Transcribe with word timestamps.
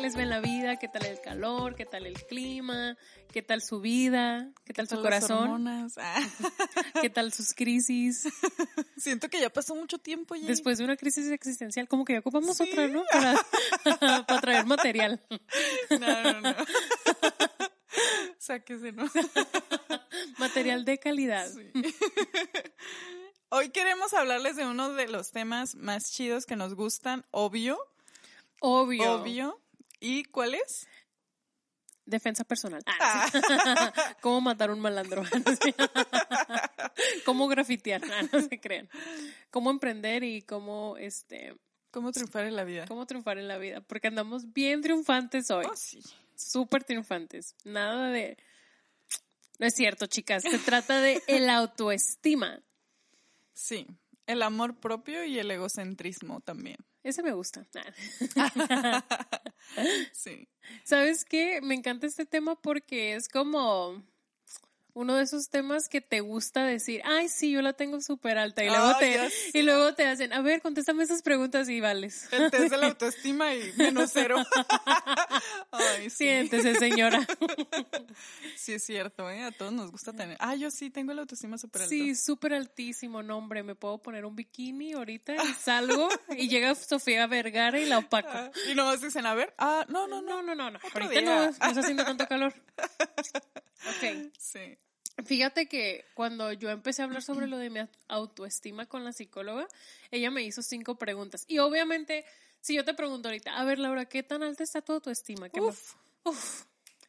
Les 0.00 0.16
ve 0.16 0.26
la 0.26 0.40
vida? 0.40 0.76
¿Qué 0.78 0.88
tal 0.88 1.04
el 1.06 1.20
calor? 1.20 1.74
¿Qué 1.74 1.84
tal 1.86 2.06
el 2.06 2.14
clima? 2.24 2.96
¿Qué 3.32 3.42
tal 3.42 3.62
su 3.62 3.80
vida? 3.80 4.50
¿Qué 4.64 4.72
tal 4.72 4.88
su 4.88 5.00
corazón? 5.00 5.66
Ah, 5.68 5.86
¿Qué 7.02 7.10
tal 7.10 7.32
sus 7.32 7.54
crisis? 7.54 8.24
Siento 8.96 9.28
que 9.28 9.40
ya 9.40 9.50
pasó 9.50 9.74
mucho 9.74 9.98
tiempo. 9.98 10.34
Después 10.36 10.78
de 10.78 10.84
una 10.84 10.96
crisis 10.96 11.30
existencial, 11.30 11.86
como 11.88 12.04
que 12.04 12.14
ya 12.14 12.20
ocupamos 12.20 12.56
Sí. 12.56 12.68
otra, 12.70 12.88
¿no? 12.88 13.02
Para, 13.10 14.24
para 14.26 14.40
traer 14.40 14.66
material. 14.66 15.20
No, 15.90 16.22
no, 16.22 16.40
no. 16.40 16.54
Sáquese, 18.38 18.92
¿no? 18.92 19.04
Material 20.38 20.84
de 20.84 20.98
calidad. 20.98 21.48
Sí. 21.50 21.70
Hoy 23.50 23.70
queremos 23.70 24.12
hablarles 24.14 24.56
de 24.56 24.66
uno 24.66 24.92
de 24.92 25.08
los 25.08 25.32
temas 25.32 25.74
más 25.74 26.10
chidos 26.12 26.46
que 26.46 26.56
nos 26.56 26.74
gustan, 26.74 27.24
obvio, 27.30 27.78
Obvio. 28.60 29.14
obvio. 29.14 29.60
¿Y 30.00 30.24
cuál 30.24 30.54
es? 30.54 30.88
Defensa 32.06 32.42
personal. 32.42 32.82
Ah, 32.86 33.30
sí. 33.30 33.38
¿Cómo 34.20 34.40
matar 34.40 34.70
un 34.70 34.80
malandro? 34.80 35.22
¿Cómo 37.24 37.46
grafitear? 37.46 38.02
Ah, 38.04 38.22
no 38.32 38.40
se 38.40 38.58
crean. 38.58 38.88
¿Cómo 39.50 39.70
emprender 39.70 40.24
y 40.24 40.42
cómo, 40.42 40.96
este, 40.96 41.54
¿Cómo 41.90 42.10
triunfar 42.10 42.46
en 42.46 42.56
la 42.56 42.64
vida? 42.64 42.86
cómo 42.88 43.06
triunfar 43.06 43.38
en 43.38 43.46
la 43.46 43.58
vida? 43.58 43.80
Porque 43.80 44.08
andamos 44.08 44.52
bien 44.52 44.80
triunfantes 44.80 45.50
hoy. 45.50 45.66
Oh, 45.70 45.76
sí. 45.76 46.02
súper 46.34 46.82
triunfantes. 46.82 47.54
Nada 47.64 48.10
de... 48.10 48.36
No 49.58 49.66
es 49.66 49.74
cierto, 49.74 50.06
chicas. 50.06 50.42
Se 50.42 50.58
trata 50.58 51.00
de 51.00 51.22
el 51.26 51.50
autoestima. 51.50 52.62
Sí. 53.52 53.86
El 54.26 54.42
amor 54.42 54.80
propio 54.80 55.24
y 55.24 55.38
el 55.38 55.50
egocentrismo 55.50 56.40
también. 56.40 56.78
Ese 57.02 57.22
me 57.22 57.32
gusta. 57.32 57.66
Sí. 60.12 60.48
¿Sabes 60.84 61.24
qué? 61.24 61.60
Me 61.62 61.74
encanta 61.74 62.06
este 62.06 62.26
tema 62.26 62.60
porque 62.60 63.14
es 63.14 63.28
como 63.28 64.02
uno 64.94 65.16
de 65.16 65.24
esos 65.24 65.50
temas 65.50 65.88
que 65.88 66.00
te 66.00 66.20
gusta 66.20 66.64
decir, 66.64 67.02
ay, 67.04 67.28
sí, 67.28 67.50
yo 67.52 67.60
la 67.62 67.74
tengo 67.74 68.00
súper 68.00 68.38
alta. 68.38 68.64
Y 68.64 68.68
luego, 68.68 68.96
te, 68.98 69.30
y 69.58 69.62
luego 69.62 69.94
te 69.94 70.06
hacen, 70.06 70.32
a 70.32 70.40
ver, 70.40 70.62
contéstame 70.62 71.04
esas 71.04 71.22
preguntas 71.22 71.68
y 71.68 71.80
vales. 71.80 72.28
El 72.32 72.50
test 72.50 72.70
de 72.70 72.76
la 72.78 72.86
autoestima 72.88 73.54
y 73.54 73.72
menos 73.76 74.10
cero. 74.12 74.36
Ay, 75.70 76.10
sí. 76.10 76.16
Siéntese, 76.16 76.76
señora. 76.76 77.26
Sí, 78.56 78.72
es 78.72 78.84
cierto, 78.84 79.30
¿eh? 79.30 79.42
A 79.42 79.52
todos 79.52 79.72
nos 79.72 79.90
gusta 79.90 80.12
tener. 80.12 80.36
Ah, 80.40 80.54
yo 80.54 80.70
sí 80.70 80.90
tengo 80.90 81.12
la 81.12 81.22
autoestima 81.22 81.58
súper 81.58 81.82
alta. 81.82 81.90
Sí, 81.90 82.14
súper 82.14 82.54
altísimo, 82.54 83.22
no, 83.22 83.36
hombre. 83.36 83.62
Me 83.62 83.74
puedo 83.74 83.98
poner 83.98 84.24
un 84.24 84.36
bikini 84.36 84.92
ahorita 84.92 85.34
y 85.34 85.54
salgo 85.60 86.08
y 86.30 86.48
llega 86.48 86.74
Sofía 86.74 87.26
Vergara 87.26 87.78
y 87.78 87.86
la 87.86 87.98
opaco. 87.98 88.28
Ah, 88.32 88.50
y 88.70 88.74
nomás 88.74 89.00
dicen, 89.00 89.26
a 89.26 89.34
ver, 89.34 89.52
ah, 89.58 89.84
no, 89.88 90.06
no, 90.06 90.22
no. 90.22 90.30
No, 90.30 90.42
no, 90.42 90.54
no, 90.54 90.70
no. 90.70 90.78
Ahorita 90.94 91.10
día. 91.10 91.22
no, 91.22 91.44
no 91.44 91.50
está 91.50 91.80
haciendo 91.80 92.04
tanto 92.04 92.26
calor. 92.28 92.54
Ok. 92.78 94.32
Sí. 94.38 94.78
Fíjate 95.24 95.66
que 95.66 96.04
cuando 96.14 96.52
yo 96.52 96.70
empecé 96.70 97.02
a 97.02 97.04
hablar 97.06 97.22
sobre 97.22 97.46
lo 97.46 97.58
de 97.58 97.70
mi 97.70 97.80
autoestima 98.08 98.86
con 98.86 99.04
la 99.04 99.12
psicóloga, 99.12 99.66
ella 100.10 100.30
me 100.30 100.42
hizo 100.42 100.62
cinco 100.62 100.96
preguntas. 100.96 101.44
Y 101.48 101.58
obviamente, 101.58 102.24
si 102.60 102.74
yo 102.74 102.84
te 102.84 102.94
pregunto 102.94 103.28
ahorita, 103.28 103.56
a 103.58 103.64
ver, 103.64 103.78
Laura, 103.78 104.04
¿qué 104.06 104.22
tan 104.22 104.42
alta 104.42 104.62
está 104.62 104.80
tu 104.82 104.92
autoestima? 104.94 105.48
Que 105.48 105.60
me- 105.60 105.68
Uf. 105.68 105.94
Uf, 106.24 106.62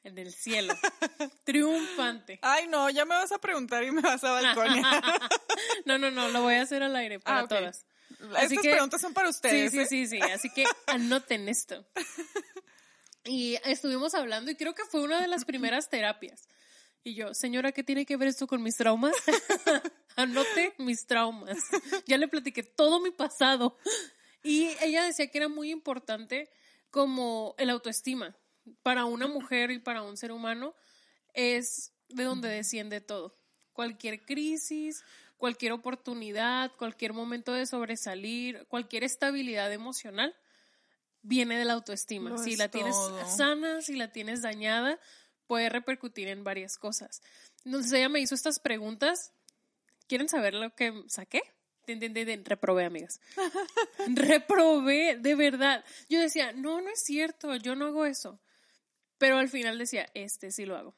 en 0.03 0.17
el 0.17 0.33
cielo. 0.33 0.73
Triunfante. 1.43 2.39
Ay, 2.41 2.67
no, 2.67 2.89
ya 2.89 3.05
me 3.05 3.15
vas 3.15 3.31
a 3.31 3.39
preguntar 3.39 3.83
y 3.83 3.91
me 3.91 4.01
vas 4.01 4.23
a 4.23 4.31
balconear. 4.31 5.03
No, 5.85 5.97
no, 5.97 6.09
no, 6.11 6.29
lo 6.29 6.41
voy 6.41 6.55
a 6.55 6.61
hacer 6.63 6.81
al 6.83 6.95
aire 6.95 7.19
para 7.19 7.41
Ah, 7.41 7.47
todas. 7.47 7.85
Así 8.35 8.55
Estas 8.55 8.61
que- 8.63 8.71
preguntas 8.71 9.01
son 9.01 9.13
para 9.13 9.27
Sí, 9.31 9.35
ustedes. 9.37 9.71
sí, 9.71 9.79
¿eh? 9.79 9.85
sí, 9.85 10.07
sí. 10.07 10.19
Así 10.21 10.49
que 10.49 10.65
anoten 10.87 11.47
esto. 11.49 11.85
Y 13.23 13.57
estuvimos 13.65 14.15
hablando 14.15 14.49
y 14.49 14.55
creo 14.55 14.73
que 14.73 14.83
fue 14.85 15.01
una 15.01 15.21
de 15.21 15.27
las 15.27 15.45
primeras 15.45 15.89
terapias. 15.89 16.47
Y 17.03 17.15
yo, 17.15 17.33
señora, 17.33 17.71
¿qué 17.71 17.83
tiene 17.83 18.05
que 18.05 18.15
ver 18.15 18.27
esto 18.27 18.45
con 18.45 18.61
mis 18.61 18.75
traumas? 18.75 19.15
Anote 20.15 20.73
mis 20.77 21.05
traumas. 21.07 21.57
Ya 22.05 22.17
le 22.17 22.27
platiqué 22.27 22.63
todo 22.63 22.99
mi 22.99 23.11
pasado. 23.11 23.77
Y 24.43 24.69
ella 24.81 25.03
decía 25.03 25.27
que 25.27 25.37
era 25.37 25.47
muy 25.47 25.71
importante 25.71 26.49
como 26.91 27.55
el 27.57 27.69
autoestima. 27.69 28.35
Para 28.83 29.05
una 29.05 29.27
mujer 29.27 29.71
y 29.71 29.79
para 29.79 30.03
un 30.03 30.17
ser 30.17 30.31
humano 30.31 30.75
es 31.33 31.93
de 32.09 32.23
donde 32.23 32.49
desciende 32.49 33.01
todo. 33.01 33.35
Cualquier 33.73 34.23
crisis, 34.23 35.03
cualquier 35.37 35.71
oportunidad, 35.71 36.71
cualquier 36.77 37.13
momento 37.13 37.51
de 37.51 37.65
sobresalir, 37.65 38.67
cualquier 38.67 39.03
estabilidad 39.03 39.73
emocional 39.73 40.35
viene 41.23 41.57
de 41.57 41.65
la 41.65 41.73
autoestima. 41.73 42.29
Lo 42.29 42.37
si 42.37 42.55
la 42.55 42.69
tienes 42.69 42.95
sana, 43.35 43.81
si 43.81 43.95
la 43.95 44.11
tienes 44.11 44.43
dañada, 44.43 44.99
puede 45.51 45.67
repercutir 45.67 46.29
en 46.29 46.45
varias 46.45 46.77
cosas. 46.77 47.21
Entonces 47.65 47.91
ella 47.91 48.07
me 48.07 48.21
hizo 48.21 48.35
estas 48.35 48.61
preguntas. 48.61 49.33
¿Quieren 50.07 50.29
saber 50.29 50.53
lo 50.53 50.73
que 50.73 51.03
saqué? 51.09 51.41
Tin, 51.85 51.99
tin, 51.99 52.13
tin. 52.13 52.45
Reprobé, 52.45 52.85
amigas. 52.85 53.19
Reprobé, 54.07 55.17
de 55.17 55.35
verdad. 55.35 55.83
Yo 56.07 56.21
decía, 56.21 56.53
no, 56.53 56.79
no 56.79 56.89
es 56.89 57.03
cierto, 57.03 57.53
yo 57.57 57.75
no 57.75 57.87
hago 57.87 58.05
eso. 58.05 58.39
Pero 59.17 59.39
al 59.39 59.49
final 59.49 59.77
decía, 59.77 60.07
este 60.13 60.51
sí 60.51 60.65
lo 60.65 60.77
hago. 60.77 60.95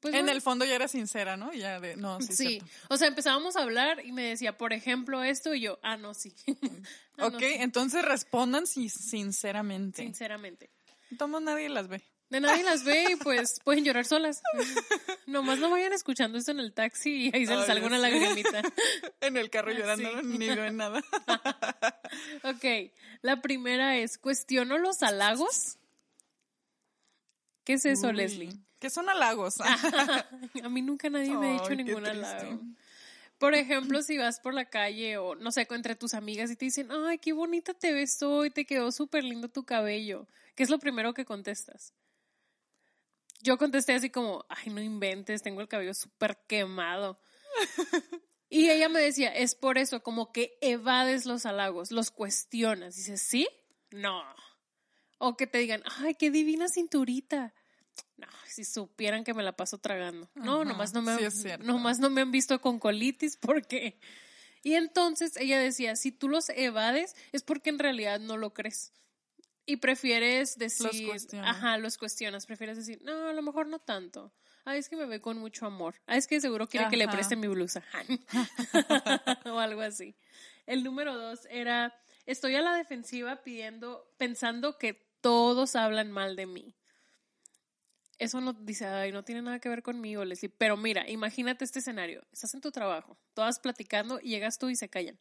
Pues, 0.00 0.14
en 0.14 0.20
bueno, 0.20 0.30
el 0.30 0.40
fondo 0.40 0.64
ya 0.64 0.76
era 0.76 0.86
sincera, 0.86 1.36
¿no? 1.36 1.52
Ya 1.52 1.80
de, 1.80 1.96
no, 1.96 2.20
sí. 2.20 2.36
Sí, 2.36 2.62
o 2.88 2.96
sea, 2.98 3.08
empezábamos 3.08 3.56
a 3.56 3.62
hablar 3.62 4.06
y 4.06 4.12
me 4.12 4.22
decía, 4.22 4.56
por 4.56 4.72
ejemplo, 4.72 5.24
esto 5.24 5.52
y 5.54 5.62
yo, 5.62 5.80
ah, 5.82 5.96
no, 5.96 6.14
sí. 6.14 6.32
Ah, 7.20 7.30
no, 7.30 7.38
ok, 7.38 7.40
sí, 7.40 7.56
entonces 7.58 8.04
respondan 8.04 8.68
si- 8.68 8.88
sinceramente. 8.88 10.04
sinceramente. 10.04 10.70
Tomo 11.18 11.40
nadie 11.40 11.68
las 11.68 11.88
ve. 11.88 12.00
De 12.30 12.40
nadie 12.40 12.62
las 12.62 12.84
ve 12.84 13.12
y 13.12 13.16
pues 13.16 13.58
pueden 13.64 13.84
llorar 13.84 14.04
solas. 14.04 14.42
Nomás 15.26 15.58
no 15.58 15.70
vayan 15.70 15.94
escuchando 15.94 16.36
esto 16.36 16.50
en 16.50 16.60
el 16.60 16.74
taxi 16.74 17.28
y 17.28 17.30
ahí 17.34 17.46
se 17.46 17.56
les 17.56 17.66
salga 17.66 17.86
una 17.86 17.98
lagrimita. 17.98 18.62
En 19.20 19.36
el 19.36 19.48
carro 19.50 19.72
llorando, 19.72 20.10
Sí. 20.20 20.26
ni 20.38 20.48
ven 20.48 20.76
nada. 20.76 21.00
Ok, 22.44 22.92
la 23.22 23.40
primera 23.40 23.96
es, 23.96 24.18
¿cuestiono 24.18 24.78
los 24.78 25.02
halagos? 25.02 25.78
¿Qué 27.64 27.74
es 27.74 27.84
eso, 27.84 28.08
Uy, 28.08 28.14
Leslie? 28.16 28.52
¿Qué 28.78 28.90
son 28.90 29.08
halagos? 29.08 29.56
A 30.62 30.68
mí 30.68 30.82
nunca 30.82 31.10
nadie 31.10 31.36
me 31.36 31.48
ha 31.50 31.52
dicho 31.54 31.74
ningún 31.74 32.06
halago. 32.06 32.60
Por 33.38 33.54
ejemplo, 33.54 34.02
si 34.02 34.18
vas 34.18 34.40
por 34.40 34.52
la 34.54 34.66
calle 34.66 35.16
o 35.16 35.34
no 35.34 35.50
sé, 35.52 35.66
entre 35.70 35.94
tus 35.96 36.14
amigas 36.14 36.50
y 36.50 36.56
te 36.56 36.64
dicen, 36.66 36.88
ay, 36.90 37.18
qué 37.18 37.32
bonita 37.32 37.72
te 37.74 37.92
ves 37.92 38.22
hoy, 38.22 38.50
te 38.50 38.64
quedó 38.64 38.90
súper 38.92 39.24
lindo 39.24 39.48
tu 39.48 39.64
cabello. 39.64 40.26
¿Qué 40.54 40.62
es 40.64 40.70
lo 40.70 40.78
primero 40.78 41.14
que 41.14 41.24
contestas? 41.24 41.92
Yo 43.40 43.56
contesté 43.58 43.92
así 43.94 44.10
como, 44.10 44.44
ay, 44.48 44.70
no 44.70 44.80
inventes, 44.80 45.42
tengo 45.42 45.60
el 45.60 45.68
cabello 45.68 45.94
súper 45.94 46.38
quemado. 46.46 47.20
Y 48.50 48.70
ella 48.70 48.88
me 48.88 49.00
decía, 49.00 49.28
es 49.28 49.54
por 49.54 49.76
eso, 49.76 50.02
como 50.02 50.32
que 50.32 50.56
evades 50.62 51.26
los 51.26 51.44
halagos, 51.44 51.90
los 51.90 52.10
cuestionas. 52.10 52.96
Dices, 52.96 53.20
¿sí? 53.20 53.46
No. 53.90 54.22
O 55.18 55.36
que 55.36 55.46
te 55.46 55.58
digan, 55.58 55.82
ay, 55.98 56.14
qué 56.14 56.30
divina 56.30 56.68
cinturita. 56.68 57.54
No, 58.16 58.26
si 58.46 58.64
supieran 58.64 59.24
que 59.24 59.34
me 59.34 59.42
la 59.42 59.52
paso 59.52 59.78
tragando. 59.78 60.30
No, 60.34 60.62
Ajá, 60.62 60.64
nomás 60.64 60.94
no 60.94 61.02
me, 61.02 61.16
sí 61.30 61.42
cierto. 61.42 61.66
nomás 61.66 61.98
no 61.98 62.08
me 62.10 62.22
han 62.22 62.30
visto 62.30 62.60
con 62.60 62.78
colitis 62.78 63.36
porque... 63.40 64.00
Y 64.62 64.74
entonces 64.74 65.36
ella 65.36 65.58
decía, 65.60 65.94
si 65.94 66.10
tú 66.10 66.28
los 66.28 66.48
evades 66.48 67.14
es 67.32 67.42
porque 67.42 67.70
en 67.70 67.78
realidad 67.78 68.18
no 68.18 68.36
lo 68.36 68.54
crees. 68.54 68.92
Y 69.68 69.76
prefieres 69.76 70.56
decir, 70.56 71.06
cuestionas. 71.06 71.54
ajá, 71.54 71.76
los 71.76 71.98
cuestionas, 71.98 72.46
prefieres 72.46 72.78
decir, 72.78 73.02
no, 73.02 73.28
a 73.28 73.34
lo 73.34 73.42
mejor 73.42 73.66
no 73.66 73.78
tanto. 73.78 74.32
Ay, 74.64 74.78
es 74.78 74.88
que 74.88 74.96
me 74.96 75.04
ve 75.04 75.20
con 75.20 75.36
mucho 75.36 75.66
amor. 75.66 75.94
Ay, 76.06 76.16
es 76.16 76.26
que 76.26 76.40
seguro 76.40 76.66
quiere 76.66 76.88
que 76.88 76.96
le 76.96 77.06
preste 77.06 77.36
mi 77.36 77.48
blusa. 77.48 77.82
o 79.44 79.58
algo 79.58 79.82
así. 79.82 80.16
El 80.64 80.84
número 80.84 81.18
dos 81.18 81.46
era, 81.50 81.94
estoy 82.24 82.54
a 82.54 82.62
la 82.62 82.76
defensiva 82.76 83.42
pidiendo, 83.42 84.10
pensando 84.16 84.78
que 84.78 85.06
todos 85.20 85.76
hablan 85.76 86.10
mal 86.10 86.34
de 86.34 86.46
mí. 86.46 86.74
eso 88.18 88.40
no 88.40 88.54
dice, 88.54 88.86
ay, 88.86 89.12
no 89.12 89.22
tiene 89.22 89.42
nada 89.42 89.58
que 89.58 89.68
ver 89.68 89.82
conmigo, 89.82 90.24
Leslie. 90.24 90.48
Pero 90.48 90.78
mira, 90.78 91.06
imagínate 91.10 91.66
este 91.66 91.80
escenario. 91.80 92.26
Estás 92.32 92.54
en 92.54 92.62
tu 92.62 92.70
trabajo, 92.72 93.18
todas 93.34 93.60
platicando 93.60 94.18
y 94.18 94.30
llegas 94.30 94.58
tú 94.58 94.70
y 94.70 94.76
se 94.76 94.88
callan. 94.88 95.20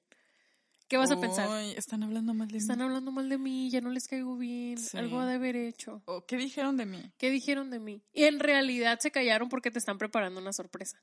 ¿Qué 0.88 0.96
vas 0.98 1.12
a 1.12 1.20
pensar? 1.20 1.50
Están 1.76 2.04
hablando 2.04 2.34
mal 2.34 2.48
de 2.48 2.58
Están 2.58 2.78
mí. 2.78 2.84
hablando 2.86 3.12
mal 3.12 3.28
de 3.28 3.38
mí, 3.38 3.70
ya 3.70 3.82
no 3.82 3.90
les 3.90 4.08
caigo 4.08 4.38
bien, 4.38 4.78
Sí. 4.78 4.98
algo 4.98 5.20
ha 5.20 5.26
de 5.26 5.36
haber 5.36 5.56
hecho. 5.56 6.02
¿O 6.06 6.26
¿Qué 6.26 6.38
dijeron 6.38 6.78
de 6.78 6.86
mí? 6.86 7.12
¿Qué 7.18 7.30
dijeron 7.30 7.70
de 7.70 7.80
mí? 7.80 8.02
Y 8.14 8.24
en 8.24 8.40
realidad 8.40 9.00
se 9.00 9.12
callaron 9.12 9.50
porque 9.50 9.70
te 9.72 9.80
están 9.80 9.98
preparando 9.98 10.40
una 10.40 10.54
sorpresa. 10.54 11.02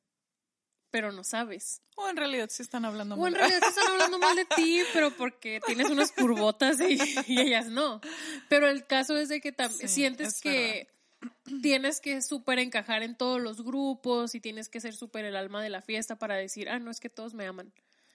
Pero 0.90 1.10
no 1.12 1.24
sabes. 1.24 1.82
O 1.96 2.08
en 2.08 2.16
realidad 2.16 2.48
sí 2.50 2.62
están 2.62 2.84
hablando 2.84 3.16
O 3.16 3.26
en 3.26 3.32
mal. 3.32 3.40
realidad 3.40 3.60
te 3.60 3.68
están 3.68 3.88
hablando 3.88 4.18
mal 4.18 4.36
de 4.36 4.44
ti, 4.44 4.80
pero 4.94 5.10
porque 5.10 5.60
tienes 5.66 5.90
unas 5.90 6.12
curvotas 6.12 6.80
y, 6.80 6.98
y 7.26 7.40
ellas 7.40 7.66
no. 7.66 8.00
Pero 8.48 8.68
el 8.68 8.86
caso 8.86 9.16
es 9.16 9.28
de 9.28 9.40
que 9.40 9.54
Sí, 9.70 9.88
sientes 9.88 10.36
es 10.36 10.40
que 10.40 10.88
tienes 11.62 12.00
que 12.00 12.22
súper 12.22 12.58
encajar 12.60 13.02
en 13.02 13.16
todos 13.16 13.40
los 13.40 13.62
grupos 13.64 14.34
y 14.34 14.40
tienes 14.40 14.68
que 14.68 14.80
ser 14.80 14.94
súper 14.94 15.24
el 15.24 15.36
alma 15.36 15.62
de 15.62 15.70
la 15.70 15.82
fiesta 15.82 16.16
para 16.16 16.36
decir, 16.36 16.68
ah, 16.70 16.78
no 16.78 16.90
es 16.90 17.00
que 17.00 17.10
todos 17.10 17.34
me 17.34 17.46
aman. 17.46 17.72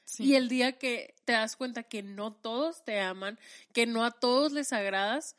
Sí. 0.10 0.24
Y 0.24 0.36
el 0.36 0.50
día 0.50 0.78
que 0.80 1.14
te 1.26 1.34
das 1.34 1.56
cuenta 1.56 1.84
que 1.84 2.02
no 2.02 2.34
todos 2.34 2.84
te 2.84 3.00
aman, 3.00 3.38
que 3.74 3.86
no 3.86 4.04
a 4.04 4.10
todos 4.12 4.52
les 4.52 4.74
agradas, 4.74 5.36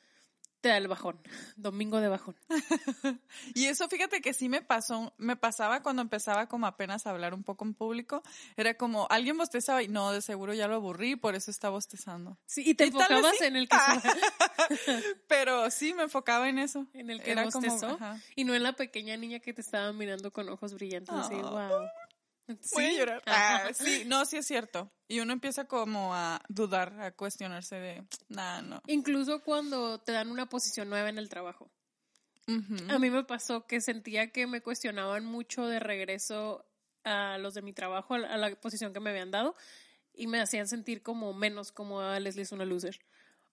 te 0.60 0.68
da 0.68 0.76
el 0.76 0.88
bajón. 0.88 1.18
Domingo 1.56 2.00
de 2.00 2.08
bajón. 2.08 2.36
Y 3.54 3.64
eso 3.66 3.88
fíjate 3.88 4.20
que 4.20 4.32
sí 4.34 4.48
me 4.48 4.60
pasó, 4.62 5.12
me 5.16 5.34
pasaba 5.34 5.82
cuando 5.82 6.02
empezaba 6.02 6.46
como 6.46 6.66
apenas 6.66 7.06
a 7.06 7.10
hablar 7.10 7.32
un 7.34 7.42
poco 7.42 7.64
en 7.64 7.74
público, 7.74 8.22
era 8.56 8.74
como 8.74 9.06
alguien 9.10 9.38
bostezaba 9.38 9.82
y 9.82 9.88
no, 9.88 10.12
de 10.12 10.20
seguro 10.22 10.52
ya 10.54 10.68
lo 10.68 10.76
aburrí, 10.76 11.16
por 11.16 11.34
eso 11.34 11.50
está 11.50 11.68
bostezando. 11.70 12.38
Sí, 12.46 12.62
y 12.64 12.74
te 12.74 12.84
Y 12.84 12.88
enfocabas 12.88 13.36
sí. 13.38 13.44
en 13.46 13.56
el 13.56 13.68
que 13.68 13.76
Pero 15.28 15.70
sí 15.70 15.94
me 15.94 16.04
enfocaba 16.04 16.48
en 16.48 16.58
eso. 16.58 16.86
en 16.92 17.10
el 17.10 17.22
que 17.22 17.32
Era 17.32 17.44
bostezó 17.44 17.98
y 18.36 18.44
no 18.44 18.54
en 18.54 18.62
la 18.62 18.74
pequeña 18.74 19.16
niña 19.16 19.40
que 19.40 19.52
te 19.52 19.62
estaba 19.62 19.92
mirando 19.92 20.30
con 20.32 20.48
ojos 20.48 20.74
brillantes. 20.74 21.14
así, 21.14 21.34
Ah. 21.42 21.70
Wow. 22.54 22.68
Voy 22.72 22.84
a 22.84 22.88
Sí. 22.90 22.96
llorar. 22.98 23.22
Ah, 23.26 23.70
sí, 23.74 24.02
no, 24.06 24.24
sí 24.24 24.36
es 24.38 24.46
cierto. 24.46 24.90
Y 25.08 25.20
uno 25.20 25.32
empieza 25.32 25.64
como 25.64 26.14
a 26.14 26.40
dudar, 26.48 27.00
a 27.00 27.12
cuestionarse 27.12 27.76
de, 27.76 28.04
nah, 28.28 28.60
no. 28.62 28.80
Incluso 28.86 29.42
cuando 29.42 29.98
te 29.98 30.12
dan 30.12 30.30
una 30.30 30.48
posición 30.48 30.88
nueva 30.88 31.08
en 31.08 31.18
el 31.18 31.28
trabajo. 31.28 31.70
A 32.88 32.98
mí 32.98 33.10
me 33.10 33.22
pasó 33.22 33.64
que 33.66 33.80
sentía 33.80 34.32
que 34.32 34.48
me 34.48 34.60
cuestionaban 34.60 35.24
mucho 35.24 35.66
de 35.66 35.78
regreso 35.78 36.66
a 37.04 37.38
los 37.38 37.54
de 37.54 37.62
mi 37.62 37.72
trabajo, 37.72 38.14
a 38.14 38.18
la, 38.18 38.28
a 38.34 38.36
la 38.38 38.54
posición 38.56 38.92
que 38.92 38.98
me 38.98 39.10
habían 39.10 39.30
dado, 39.30 39.54
y 40.12 40.26
me 40.26 40.40
hacían 40.40 40.66
sentir 40.66 41.00
como 41.02 41.32
menos, 41.32 41.70
como 41.70 42.00
a 42.00 42.18
Leslie 42.18 42.42
es 42.42 42.50
una 42.50 42.64
loser. 42.64 42.98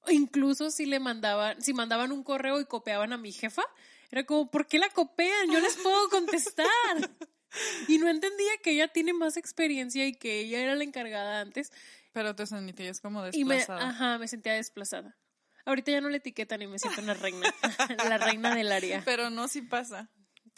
O 0.01 0.09
incluso 0.09 0.71
si 0.71 0.87
le 0.87 0.99
mandaban, 0.99 1.61
si 1.61 1.73
mandaban 1.73 2.11
un 2.11 2.23
correo 2.23 2.59
y 2.59 2.65
copiaban 2.65 3.13
a 3.13 3.17
mi 3.17 3.31
jefa, 3.31 3.61
era 4.09 4.25
como, 4.25 4.49
¿por 4.49 4.65
qué 4.65 4.79
la 4.79 4.89
copian? 4.89 5.51
Yo 5.51 5.59
les 5.59 5.75
puedo 5.77 6.09
contestar. 6.09 6.65
Y 7.87 7.97
no 7.97 8.09
entendía 8.09 8.51
que 8.63 8.71
ella 8.71 8.87
tiene 8.89 9.13
más 9.13 9.37
experiencia 9.37 10.05
y 10.05 10.13
que 10.13 10.39
ella 10.41 10.59
era 10.61 10.75
la 10.75 10.83
encargada 10.83 11.39
antes. 11.41 11.71
Pero 12.13 12.35
te 12.35 12.45
sentías 12.45 12.99
como 12.99 13.25
Y 13.31 13.45
me, 13.45 13.55
desplazada. 13.55 13.89
ajá, 13.89 14.17
me 14.17 14.27
sentía 14.27 14.53
desplazada. 14.53 15.17
Ahorita 15.65 15.91
ya 15.91 16.01
no 16.01 16.09
le 16.09 16.17
etiquetan 16.17 16.61
y 16.61 16.67
me 16.67 16.79
siento 16.79 17.01
una 17.01 17.13
reina, 17.13 17.45
la 18.09 18.17
reina 18.17 18.55
del 18.55 18.71
área. 18.71 19.01
Pero 19.05 19.29
no, 19.29 19.47
sí 19.47 19.61
pasa. 19.61 20.09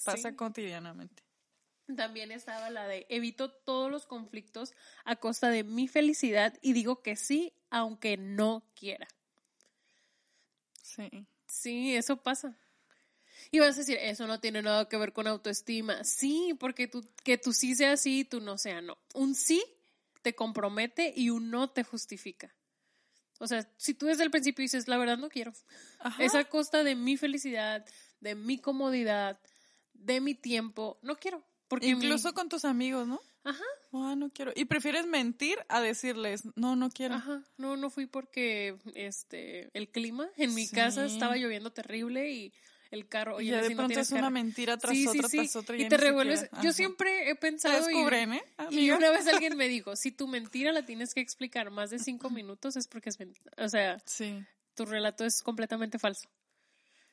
Pasa 0.03 0.29
Sí. 0.29 0.35
cotidianamente. 0.35 1.23
También 1.97 2.31
estaba 2.31 2.69
la 2.69 2.87
de 2.87 3.07
evito 3.09 3.51
todos 3.51 3.89
los 3.91 4.05
conflictos 4.05 4.73
a 5.05 5.15
costa 5.15 5.49
de 5.49 5.63
mi 5.63 5.87
felicidad 5.87 6.53
y 6.61 6.73
digo 6.73 7.01
que 7.01 7.15
sí, 7.15 7.53
aunque 7.71 8.15
no 8.17 8.63
quiera. 8.75 9.07
Sí. 10.83 11.27
Sí, 11.47 11.95
eso 11.95 12.17
pasa. 12.21 12.55
Y 13.51 13.59
vas 13.59 13.75
a 13.75 13.79
decir, 13.79 13.97
eso 13.99 14.27
no 14.27 14.39
tiene 14.39 14.61
nada 14.61 14.87
que 14.87 14.97
ver 14.97 15.11
con 15.13 15.27
autoestima. 15.27 16.03
Sí, 16.03 16.55
porque 16.59 16.87
tú, 16.87 17.03
que 17.23 17.37
tu 17.37 17.51
sí 17.53 17.75
sea 17.75 17.97
sí 17.97 18.19
y 18.19 18.23
tu 18.25 18.41
no 18.41 18.57
sea 18.57 18.81
no. 18.81 18.97
Un 19.15 19.33
sí 19.35 19.63
te 20.21 20.35
compromete 20.35 21.13
y 21.15 21.29
un 21.31 21.49
no 21.49 21.69
te 21.71 21.83
justifica. 21.83 22.53
O 23.39 23.47
sea, 23.47 23.67
si 23.77 23.93
tú 23.93 24.05
desde 24.07 24.23
el 24.23 24.31
principio 24.31 24.61
dices, 24.61 24.87
la 24.87 24.97
verdad 24.97 25.17
no 25.17 25.29
quiero, 25.29 25.53
Ajá. 25.99 26.23
es 26.23 26.35
a 26.35 26.43
costa 26.43 26.83
de 26.83 26.95
mi 26.95 27.15
felicidad, 27.17 27.85
de 28.19 28.35
mi 28.35 28.57
comodidad, 28.59 29.39
de 29.93 30.19
mi 30.21 30.35
tiempo, 30.35 30.99
no 31.01 31.15
quiero. 31.15 31.43
Porque 31.69 31.85
mi- 31.87 31.91
Incluso 32.05 32.33
con 32.33 32.49
tus 32.49 32.65
amigos, 32.65 33.07
¿no? 33.07 33.21
Ajá. 33.45 33.63
Ah, 33.93 34.13
no 34.17 34.29
quiero. 34.31 34.51
Y 34.55 34.65
prefieres 34.65 35.07
mentir 35.07 35.57
a 35.69 35.81
decirles, 35.81 36.43
no, 36.55 36.75
no 36.75 36.89
quiero. 36.91 37.15
Ajá, 37.15 37.41
no, 37.57 37.77
no 37.77 37.89
fui 37.89 38.05
porque 38.05 38.77
este 38.93 39.69
el 39.73 39.89
clima 39.89 40.29
en 40.35 40.53
mi 40.53 40.67
Sí. 40.67 40.75
casa 40.75 41.05
estaba 41.05 41.35
lloviendo 41.37 41.71
terrible 41.71 42.29
y 42.31 42.53
el 42.91 43.07
carro, 43.07 43.33
y 43.33 43.45
oye, 43.45 43.51
ya 43.51 43.61
de 43.61 43.69
no 43.69 43.75
pronto 43.77 43.99
es 43.99 44.11
una 44.11 44.21
carro. 44.21 44.31
mentira 44.31 44.77
tras 44.77 44.93
Sí, 44.93 45.03
sí, 45.03 45.07
otra, 45.19 45.29
sí, 45.29 45.37
tras 45.37 45.55
otra. 45.55 45.77
y 45.77 45.87
te 45.87 45.97
revuelves. 45.97 46.39
siquiera- 46.41 46.63
Yo 46.63 46.69
Ajá. 46.69 46.75
siempre 46.75 47.29
he 47.29 47.35
pensado 47.35 47.89
y, 47.89 47.93
descubren, 47.93 48.33
¿eh? 48.33 48.43
y 48.71 48.89
una 48.91 49.11
vez 49.11 49.27
alguien 49.27 49.55
me 49.57 49.67
dijo, 49.69 49.95
si 49.95 50.11
tu 50.11 50.27
mentira 50.27 50.71
la 50.71 50.85
tienes 50.85 51.13
que 51.13 51.19
explicar 51.21 51.69
más 51.71 51.89
de 51.91 51.99
cinco 51.99 52.29
minutos 52.29 52.75
es 52.75 52.87
porque 52.87 53.09
es 53.09 53.19
mentira. 53.19 53.51
O 53.57 53.69
sea, 53.69 53.97
tu 54.75 54.85
relato 54.85 55.23
es 55.25 55.41
completamente 55.43 55.99
falso. 55.99 56.29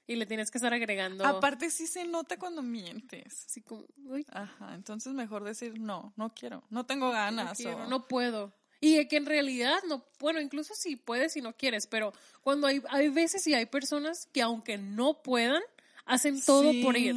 Y 0.09 0.15
le 0.15 0.25
tienes 0.25 0.53
que 0.53 0.59
estar 0.59 0.73
agregando 0.73 1.27
Aparte 1.27 1.69
sí 1.69 1.89
se 1.89 2.05
nota 2.07 2.39
cuando 2.39 2.63
mientes. 2.63 3.45
así 3.47 3.61
como, 3.61 3.85
uy, 4.05 4.25
Ajá, 4.31 4.75
entonces 4.77 5.13
mejor 5.15 5.43
decir, 5.43 5.81
no, 5.81 6.13
no 6.17 6.33
quiero, 6.33 6.63
no 6.71 6.87
tengo 6.87 7.07
no, 7.07 7.13
ganas. 7.13 7.59
quiero, 7.59 7.79
o- 7.85 7.87
no 7.89 8.07
puedo. 8.07 8.55
Y 8.87 9.09
que 9.09 9.17
en 9.17 9.27
realidad 9.27 9.79
no, 9.89 10.05
bueno, 10.21 10.41
incluso 10.41 10.75
si 10.75 10.97
puedes 10.97 11.37
y 11.37 11.41
no 11.41 11.55
quieres, 11.57 11.87
pero 11.87 12.13
cuando 12.43 12.67
hay, 12.67 12.83
hay 12.91 13.09
veces 13.09 13.47
y 13.47 13.55
hay 13.55 13.67
personas 13.67 14.29
que 14.33 14.43
aunque 14.43 14.79
no 14.79 15.23
puedan, 15.23 15.63
hacen 16.05 16.41
todo 16.43 16.71
Sí. 16.73 16.83
por 16.83 16.97
ir. 16.97 17.15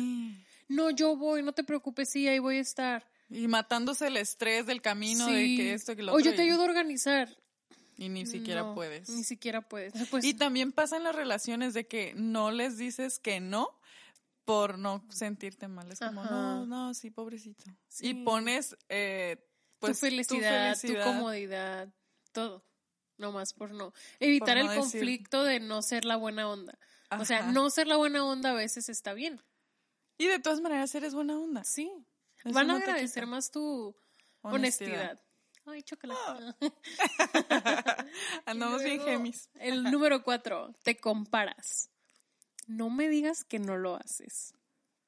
No, 0.67 0.89
yo 0.91 1.15
voy, 1.15 1.41
no 1.43 1.53
te 1.53 1.63
preocupes, 1.63 2.09
sí, 2.09 2.27
ahí 2.27 2.39
voy 2.39 2.57
a 2.57 2.61
estar. 2.61 3.07
Y 3.29 3.47
matándose 3.47 4.07
el 4.07 4.17
estrés 4.17 4.65
del 4.65 4.81
camino 4.81 5.27
de 5.27 5.43
que 5.55 5.73
esto, 5.73 5.95
que 5.95 6.03
lo 6.03 6.13
O 6.13 6.15
otro. 6.15 6.29
yo 6.31 6.35
te 6.35 6.43
ayudo 6.43 6.61
a 6.61 6.65
organizar. 6.65 7.29
Y 7.97 8.07
ni 8.09 8.25
siquiera 8.25 8.61
No, 8.61 8.75
puedes. 8.75 9.09
Ni 9.09 9.23
siquiera 9.23 9.61
puedes. 9.61 9.93
Pues, 10.09 10.23
Y 10.25 10.33
también 10.33 10.71
pasa 10.71 10.95
en 10.97 11.03
las 11.03 11.13
relaciones 11.15 11.73
de 11.73 11.85
que 11.85 12.13
no 12.15 12.49
les 12.51 12.77
dices 12.77 13.19
que 13.19 13.39
no 13.39 13.69
por 14.45 14.79
no 14.79 15.03
sentirte 15.09 15.67
mal. 15.67 15.91
Es 15.91 15.99
como, 15.99 16.21
Ajá. 16.23 16.31
no, 16.31 16.65
no, 16.65 16.93
sí, 16.95 17.11
pobrecito. 17.11 17.65
Sí. 17.87 18.07
Y 18.07 18.13
pones, 18.23 18.75
eh, 18.87 19.37
pues, 19.79 19.99
tu, 19.99 20.05
felicidad, 20.05 20.73
tu 20.73 20.79
felicidad. 20.81 21.05
comodidad, 21.05 21.89
todo. 22.31 22.63
No 23.17 23.31
más 23.31 23.53
por 23.53 23.71
no. 23.71 23.93
Evitar 24.19 24.57
no 24.57 24.63
el 24.63 24.67
decir- 24.69 24.79
conflicto 24.79 25.43
de 25.43 25.59
no 25.59 25.81
ser 25.81 26.05
la 26.05 26.15
buena 26.15 26.49
onda. 26.49 26.77
O 27.19 27.25
sea, 27.25 27.41
no 27.51 27.69
ser 27.69 27.87
la 27.87 27.97
buena 27.97 28.23
onda 28.23 28.51
a 28.51 28.53
veces 28.53 28.87
está 28.87 29.13
bien. 29.13 29.41
Y 30.17 30.27
de 30.27 30.39
todas 30.39 30.61
maneras 30.61 30.93
eres 30.95 31.13
buena 31.13 31.37
onda. 31.37 31.63
Sí. 31.63 31.91
Eso 32.37 32.53
Van 32.53 32.69
a 32.69 32.73
no 32.73 32.79
agradecer 32.79 33.25
más 33.25 33.51
tu 33.51 33.95
honestidad. 34.41 35.19
Ay, 35.65 35.83
chocolate. 35.83 36.55
Andamos 38.45 38.81
Y 38.81 38.85
bien 38.85 39.01
gemis. 39.03 39.49
El 39.55 39.83
número 39.83 40.23
cuatro, 40.23 40.73
te 40.83 40.97
comparas. 40.97 41.89
No 42.67 42.89
me 42.89 43.09
digas 43.09 43.43
que 43.43 43.59
no 43.59 43.77
lo 43.77 43.95
haces. 43.95 44.53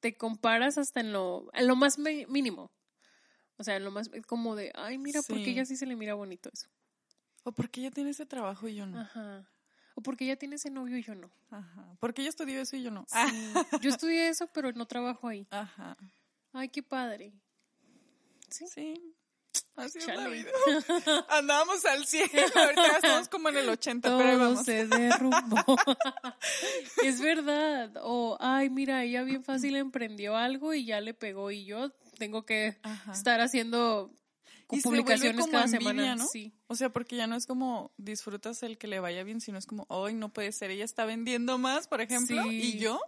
Te 0.00 0.16
comparas 0.16 0.78
hasta 0.78 1.00
en 1.00 1.12
lo, 1.12 1.48
en 1.54 1.66
lo 1.66 1.76
más 1.76 1.98
mínimo. 1.98 2.72
O 3.58 3.64
sea, 3.64 3.78
lo 3.78 3.90
más 3.90 4.10
como 4.26 4.56
de, 4.56 4.72
ay, 4.74 4.98
mira, 4.98 5.20
porque 5.22 5.44
Sí. 5.44 5.50
ella 5.50 5.64
sí 5.64 5.76
se 5.76 5.86
le 5.86 5.94
mira 5.96 6.14
bonito 6.14 6.50
eso. 6.52 6.68
O 7.44 7.52
porque 7.52 7.80
ella 7.80 7.90
tiene 7.90 8.10
ese 8.10 8.26
trabajo 8.26 8.68
y 8.68 8.74
yo 8.76 8.86
no. 8.86 9.00
Ajá. 9.00 9.44
O 9.94 10.00
porque 10.00 10.24
ella 10.24 10.36
tiene 10.36 10.56
ese 10.56 10.70
novio 10.70 10.96
y 10.96 11.02
yo 11.02 11.14
no. 11.14 11.30
Ajá. 11.50 11.96
Porque 12.00 12.22
ella 12.22 12.30
estudió 12.30 12.60
eso 12.60 12.76
y 12.76 12.82
yo 12.82 12.90
no. 12.90 13.04
Sí. 13.08 13.52
Yo 13.82 13.90
estudié 13.90 14.28
eso, 14.28 14.46
pero 14.48 14.72
no 14.72 14.86
trabajo 14.86 15.28
ahí. 15.28 15.46
Ajá. 15.50 15.96
Ay, 16.52 16.68
qué 16.68 16.82
padre. 16.82 17.32
Sí. 18.48 18.66
Sí. 18.68 19.14
Así 19.76 19.98
es 19.98 20.06
la 20.06 20.14
Chale. 20.14 20.30
vida. 20.30 20.50
Andábamos 21.28 21.84
al 21.84 22.06
100. 22.06 22.30
Ahorita 22.56 22.96
estamos 22.96 23.28
como 23.28 23.48
en 23.50 23.58
el 23.58 23.68
80, 23.68 24.16
pero 24.16 24.38
vamos. 24.38 24.64
se 24.64 24.86
derrumbó. 24.86 25.56
es 27.04 27.20
verdad. 27.20 27.92
O, 28.02 28.36
ay, 28.40 28.70
mira, 28.70 29.02
ella 29.04 29.22
bien 29.24 29.42
fácil 29.44 29.76
emprendió 29.76 30.36
algo 30.36 30.72
y 30.74 30.84
ya 30.86 31.00
le 31.02 31.12
pegó 31.12 31.50
y 31.50 31.64
yo 31.66 31.92
tengo 32.18 32.44
que 32.44 32.78
Ajá. 32.82 33.12
estar 33.12 33.40
haciendo 33.40 34.10
Y 34.70 34.76
se 34.76 34.82
publicaciones 34.82 35.40
como 35.40 35.52
cada 35.52 35.64
envidia, 35.64 35.78
semana. 35.90 36.16
¿no? 36.16 36.26
Sí. 36.26 36.52
O 36.66 36.74
sea, 36.76 36.90
porque 36.90 37.16
ya 37.16 37.26
no 37.26 37.36
es 37.36 37.46
como 37.46 37.92
disfrutas 37.96 38.62
el 38.62 38.78
que 38.78 38.86
le 38.86 39.00
vaya 39.00 39.22
bien, 39.24 39.40
sino 39.40 39.58
es 39.58 39.66
como, 39.66 39.86
hoy 39.88 40.14
no 40.14 40.32
puede 40.32 40.52
ser, 40.52 40.70
ella 40.70 40.84
está 40.84 41.04
vendiendo 41.04 41.58
más, 41.58 41.88
por 41.88 42.00
ejemplo, 42.00 42.42
Sí. 42.44 42.60
y 42.74 42.78
yo. 42.78 43.00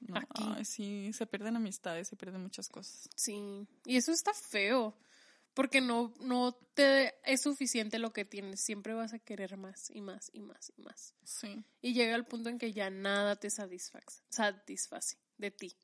No, 0.00 0.16
Aquí. 0.16 0.44
ay, 0.56 0.64
sí, 0.64 1.12
se 1.12 1.26
pierden 1.26 1.56
amistades, 1.56 2.08
se 2.08 2.16
pierden 2.16 2.42
muchas 2.42 2.68
cosas. 2.68 3.08
Sí. 3.16 3.66
Y 3.84 3.96
eso 3.96 4.12
está 4.12 4.32
feo. 4.32 4.96
Porque 5.52 5.80
no, 5.80 6.14
no 6.20 6.52
te 6.74 7.12
es 7.24 7.42
suficiente 7.42 7.98
lo 7.98 8.12
que 8.12 8.24
tienes. 8.24 8.60
Siempre 8.60 8.94
vas 8.94 9.12
a 9.12 9.18
querer 9.18 9.56
más 9.56 9.90
y 9.90 10.00
más 10.00 10.30
y 10.32 10.40
más 10.42 10.72
y 10.76 10.80
más. 10.82 11.14
Sí. 11.24 11.64
Y 11.82 11.92
llega 11.92 12.14
el 12.14 12.24
punto 12.24 12.48
en 12.50 12.56
que 12.58 12.72
ya 12.72 12.88
nada 12.88 13.34
te 13.34 13.50
satisface, 13.50 14.22
satisface 14.28 15.16
de 15.38 15.50
ti. 15.50 15.76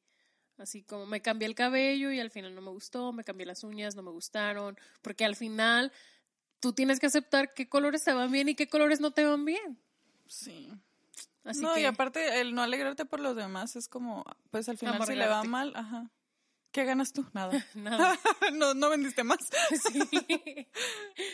Así 0.59 0.83
como 0.83 1.07
me 1.07 1.21
cambié 1.21 1.47
el 1.47 1.55
cabello 1.55 2.11
y 2.11 2.21
al 2.21 2.31
final 2.31 2.55
no 2.55 2.63
me 2.63 2.71
gustó, 2.71 3.13
me 3.13 3.25
cambié 3.25 3.47
las 3.47 3.63
uñas, 3.63 3.95
no 3.95 4.03
me 4.03 4.11
gustaron, 4.11 4.79
porque 5.03 5.25
al 5.25 5.37
final 5.37 5.93
tú 6.61 6.73
tienes 6.73 6.99
que 6.99 7.07
aceptar 7.07 7.53
qué 7.53 7.69
colores 7.69 8.05
te 8.05 8.13
van 8.13 8.33
bien 8.33 8.49
y 8.49 8.55
qué 8.55 8.67
colores 8.67 9.01
no 9.01 9.11
te 9.11 9.25
van 9.25 9.45
bien. 9.45 9.79
Sí. 10.27 10.73
Así 11.45 11.61
no, 11.61 11.75
que 11.75 11.83
y 11.83 11.85
aparte 11.85 12.41
el 12.41 12.55
no 12.55 12.63
alegrarte 12.63 13.05
por 13.05 13.21
los 13.21 13.37
demás 13.37 13.77
es 13.77 13.87
como, 13.87 14.25
pues 14.51 14.69
al 14.69 14.79
final 14.79 15.05
si 15.07 15.15
le 15.15 15.29
va 15.29 15.45
mal, 15.45 15.73
ajá. 15.77 16.11
¿Qué 16.73 16.85
ganas 16.85 17.13
tú? 17.13 17.27
Nada. 17.33 17.53
nada. 17.75 18.19
no, 18.53 18.75
no 18.75 18.91
vendiste 18.91 19.25
más. 19.25 19.39
Sí. 19.91 20.69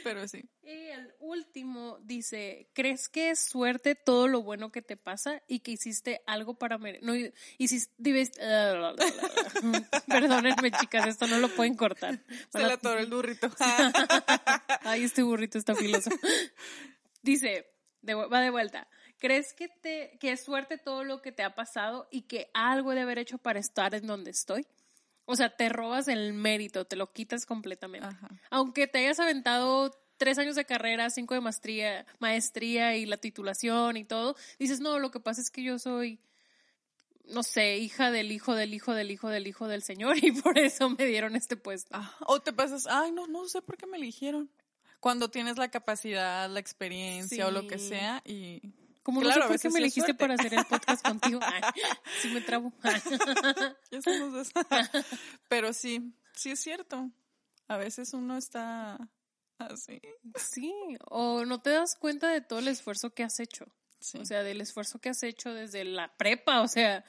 Pero 0.05 0.29
sí. 0.29 0.45
Y 0.63 0.71
el 0.71 1.13
último 1.21 1.99
dice, 2.03 2.69
¿crees 2.73 3.09
que 3.09 3.31
es 3.31 3.41
suerte 3.41 3.95
todo 3.95 4.29
lo 4.29 4.43
bueno 4.43 4.71
que 4.71 4.83
te 4.83 4.97
pasa 4.97 5.43
y 5.49 5.61
que 5.61 5.73
hiciste 5.73 6.23
algo 6.27 6.55
para 6.55 6.79
merecer? 6.79 7.05
No, 7.05 7.15
hiciste... 7.59 7.93
Perdónenme, 10.07 10.71
chicas, 10.73 11.07
esto 11.07 11.27
no 11.27 11.39
lo 11.39 11.49
pueden 11.49 11.75
cortar. 11.75 12.21
Se 12.51 12.59
le 12.59 12.73
atoró 12.73 13.01
el 13.01 13.11
burrito. 13.11 13.51
Ay, 14.83 15.05
este 15.05 15.23
burrito 15.23 15.59
está 15.59 15.75
filoso. 15.75 16.11
Dice, 17.23 17.73
de 18.03 18.15
va 18.15 18.41
de 18.41 18.51
vuelta. 18.51 18.89
¿Crees 19.19 19.55
que, 19.55 19.69
te, 19.69 20.19
que 20.19 20.33
es 20.33 20.43
suerte 20.43 20.79
todo 20.79 21.05
lo 21.05 21.23
que 21.23 21.31
te 21.31 21.45
ha 21.45 21.55
pasado 21.55 22.09
y 22.11 22.23
que 22.23 22.51
algo 22.55 22.93
he 22.93 22.97
de 22.97 23.03
haber 23.03 23.19
hecho 23.19 23.39
para 23.39 23.61
estar 23.61 23.95
en 23.95 24.07
donde 24.07 24.33
estoy? 24.33 24.67
O 25.25 25.37
sea, 25.37 25.51
te 25.51 25.69
robas 25.69 26.09
el 26.09 26.33
mérito, 26.33 26.85
te 26.85 26.97
lo 26.97 27.13
quitas 27.13 27.47
completamente. 27.47 28.09
Ajá. 28.09 28.29
Aunque 28.51 28.87
te 28.87 28.99
hayas 28.99 29.21
aventado 29.21 29.93
tres 30.17 30.39
años 30.39 30.55
de 30.55 30.65
carrera, 30.65 31.11
cinco 31.11 31.35
de 31.35 31.41
maestría, 31.41 32.07
maestría 32.19 32.97
y 32.97 33.07
la 33.07 33.17
titulación 33.17 33.97
y 33.97 34.05
todo, 34.05 34.37
dices, 34.59 34.81
no, 34.81 34.99
lo 34.99 35.11
que 35.11 35.21
pasa 35.21 35.41
es 35.41 35.51
que 35.51 35.63
yo 35.63 35.79
soy, 35.79 36.21
no 37.25 37.43
sé, 37.43 37.79
hija 37.79 38.11
del 38.11 38.33
hijo 38.33 38.55
del 38.55 38.75
hijo 38.75 38.95
del 38.95 39.11
hijo 39.11 39.29
del 39.29 39.47
hijo 39.47 39.69
del 39.69 39.83
señor 39.83 40.17
y 40.23 40.33
por 40.33 40.59
eso 40.59 40.91
me 40.91 41.07
dieron 41.07 41.37
este 41.37 41.57
puesto. 41.57 41.97
Ajá. 41.97 42.17
O 42.27 42.41
te 42.41 42.53
pasas, 42.53 42.87
ay, 42.89 43.13
no, 43.13 43.27
no 43.27 43.49
sé 43.49 43.63
por 43.63 43.77
qué 43.77 43.87
me 43.87 43.97
eligieron. 43.97 44.51
Cuando 45.01 45.29
tienes 45.29 45.59
la 45.59 45.69
capacidad, 45.69 46.49
la 46.49 46.61
experiencia 46.61 47.49
o 47.49 47.51
lo 47.51 47.67
que 47.67 47.79
sea 47.79 48.23
y 48.25 48.63
Como 49.03 49.21
Claro, 49.21 49.41
no 49.41 49.47
sé 49.47 49.53
por 49.53 49.61
qué 49.61 49.71
me 49.71 49.79
elegiste 49.81 50.15
para 50.15 50.35
hacer 50.35 50.55
el 50.55 50.65
podcast 50.65 51.05
contigo. 51.07 51.41
Ay, 51.43 51.63
sí 52.21 52.29
me 52.29 52.41
trabo. 52.41 52.73
ya 53.91 54.03
somos 54.03 54.33
dos. 54.33 54.51
Pero 55.49 55.73
sí, 55.73 56.15
sí 56.35 56.53
es 56.53 56.61
cierto. 56.61 57.11
A 57.69 57.77
veces 57.77 58.15
uno 58.15 58.37
está 58.37 58.99
así. 59.59 60.01
Sí, 60.37 60.73
o 61.07 61.45
no 61.45 61.61
te 61.61 61.71
das 61.71 61.97
cuenta 61.97 62.29
de 62.29 62.41
todo 62.41 62.61
el 62.61 62.69
esfuerzo 62.69 63.11
que 63.11 63.25
has 63.25 63.41
hecho. 63.41 63.67
Sí. 63.99 64.19
O 64.19 64.25
sea, 64.25 64.43
del 64.43 64.61
esfuerzo 64.61 64.99
que 64.99 65.11
has 65.11 65.23
hecho 65.23 65.55
desde 65.55 65.85
la 65.85 66.17
prepa, 66.17 66.61
o 66.61 66.69
sea, 66.69 67.05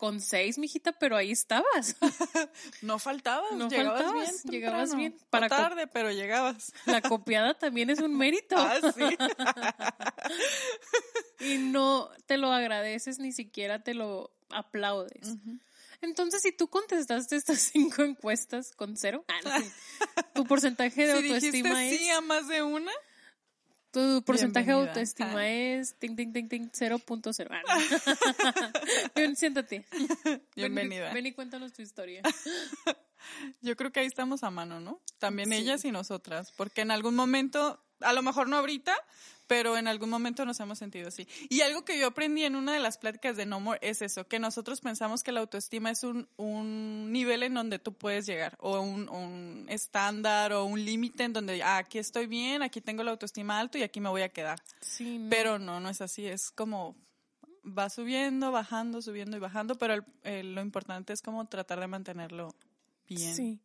con 0.00 0.18
seis, 0.18 0.56
mijita, 0.56 0.92
pero 0.92 1.14
ahí 1.14 1.30
estabas. 1.30 1.94
no 2.80 2.98
faltabas, 2.98 3.52
No 3.52 3.68
llegabas 3.68 4.02
faltabas, 4.02 4.44
bien. 4.44 4.52
llegabas 4.52 4.96
bien. 4.96 5.16
Para 5.28 5.46
tarde, 5.50 5.86
pero 5.86 6.10
llegabas. 6.10 6.72
La 6.86 7.02
copiada 7.02 7.52
también 7.52 7.90
es 7.90 8.00
un 8.00 8.16
mérito. 8.16 8.56
Ah, 8.56 8.78
sí. 8.94 9.04
Y 11.42 11.58
no 11.58 12.10
te 12.26 12.36
lo 12.36 12.52
agradeces, 12.52 13.18
ni 13.18 13.32
siquiera 13.32 13.82
te 13.82 13.94
lo 13.94 14.30
aplaudes. 14.50 15.36
Entonces, 16.02 16.42
si 16.42 16.52
tú 16.52 16.68
contestaste 16.68 17.36
estas 17.36 17.58
cinco 17.72 18.02
encuestas 18.02 18.72
con 18.72 18.96
cero, 18.96 19.24
ah, 19.28 19.40
no, 19.44 19.64
tu 20.34 20.44
porcentaje 20.44 21.06
de 21.06 21.16
si 21.16 21.22
dijiste 21.22 21.46
autoestima 21.48 21.86
es... 21.86 21.98
sí 21.98 22.08
a 22.10 22.20
más 22.20 22.48
de 22.48 22.62
una, 22.62 22.92
Tu 23.92 24.22
porcentaje 24.24 24.66
de 24.66 24.72
autoestima 24.72 25.40
Ah. 25.40 25.48
es 25.48 25.94
ting, 25.98 26.14
ting, 26.16 26.32
ting, 26.32 26.48
ting, 26.48 26.70
0.0. 26.72 27.48
Ah, 27.50 27.62
no. 29.16 29.36
Siéntate. 29.36 29.84
Ven 30.24 30.40
bienvenida. 30.54 31.12
Ven 31.12 31.26
y 31.26 31.32
cuéntanos 31.32 31.72
tu 31.72 31.82
historia. 31.82 32.22
Yo 33.60 33.76
creo 33.76 33.90
que 33.92 34.00
ahí 34.00 34.06
estamos 34.06 34.44
a 34.44 34.50
mano, 34.50 34.80
¿no? 34.80 35.00
También 35.18 35.50
Sí. 35.50 35.56
ellas 35.56 35.84
y 35.84 35.90
nosotras, 35.92 36.52
porque 36.56 36.82
en 36.82 36.90
algún 36.90 37.14
momento, 37.16 37.82
a 38.00 38.12
lo 38.12 38.22
mejor 38.22 38.48
no 38.48 38.56
ahorita, 38.58 38.94
pero 39.50 39.76
en 39.76 39.88
algún 39.88 40.10
momento 40.10 40.44
nos 40.44 40.60
hemos 40.60 40.78
sentido 40.78 41.08
así. 41.08 41.26
Y 41.48 41.62
algo 41.62 41.84
que 41.84 41.98
yo 41.98 42.06
aprendí 42.06 42.44
en 42.44 42.54
una 42.54 42.72
de 42.72 42.78
las 42.78 42.98
pláticas 42.98 43.36
de 43.36 43.46
No 43.46 43.58
More 43.58 43.80
es 43.82 44.00
eso, 44.00 44.24
que 44.28 44.38
nosotros 44.38 44.80
pensamos 44.80 45.24
que 45.24 45.32
la 45.32 45.40
autoestima 45.40 45.90
es 45.90 46.04
un, 46.04 46.28
un 46.36 47.10
nivel 47.10 47.42
en 47.42 47.54
donde 47.54 47.80
tú 47.80 47.92
puedes 47.92 48.26
llegar, 48.26 48.56
o 48.60 48.78
un, 48.80 49.08
un 49.08 49.66
estándar, 49.68 50.52
o 50.52 50.64
un 50.66 50.84
límite 50.84 51.24
en 51.24 51.32
donde, 51.32 51.64
ah, 51.64 51.78
aquí 51.78 51.98
estoy 51.98 52.28
bien, 52.28 52.62
aquí 52.62 52.80
tengo 52.80 53.02
la 53.02 53.10
autoestima 53.10 53.58
alto 53.58 53.76
y 53.76 53.82
aquí 53.82 53.98
me 54.00 54.08
voy 54.08 54.22
a 54.22 54.28
quedar. 54.28 54.62
Sí, 54.82 55.18
no. 55.18 55.30
Pero 55.30 55.58
no, 55.58 55.80
no 55.80 55.88
es 55.88 56.00
así, 56.00 56.26
es 56.26 56.52
como 56.52 56.94
va 57.66 57.90
subiendo, 57.90 58.52
bajando, 58.52 59.02
subiendo 59.02 59.36
y 59.36 59.40
bajando, 59.40 59.74
pero 59.78 60.04
el- 60.22 60.54
lo 60.54 60.60
importante 60.60 61.12
es 61.12 61.22
como 61.22 61.48
tratar 61.48 61.80
de 61.80 61.88
mantenerlo 61.88 62.54
bien. 63.08 63.34
Sí. 63.34 63.58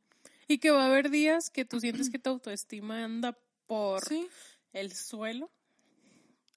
Y 0.47 0.57
que 0.57 0.71
va 0.71 0.81
a 0.81 0.87
haber 0.87 1.11
días 1.11 1.51
que 1.51 1.63
tú 1.63 1.79
sientes 1.79 2.09
que 2.09 2.17
tu 2.17 2.31
autoestima 2.31 3.03
anda 3.03 3.37
por 3.67 4.03
Sí. 4.07 4.27
el 4.73 4.91
suelo. 4.93 5.51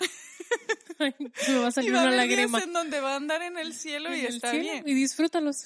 Ay, 0.99 1.15
me 1.19 1.59
va 1.59 1.67
a 1.67 1.69
Y 1.69 1.73
salir 1.73 1.95
va 1.95 2.01
a 2.01 2.03
una 2.07 2.23
haber 2.23 2.29
días 2.29 2.63
en 2.65 2.73
donde 2.73 3.01
va 3.01 3.13
a 3.13 3.17
andar 3.17 3.43
en 3.43 3.57
el 3.59 3.73
cielo 3.75 4.15
y 4.15 4.21
el 4.21 4.37
está 4.37 4.51
cielo 4.51 4.65
bien. 4.65 4.85
Y 4.89 4.95
disfrútalos. 4.95 5.63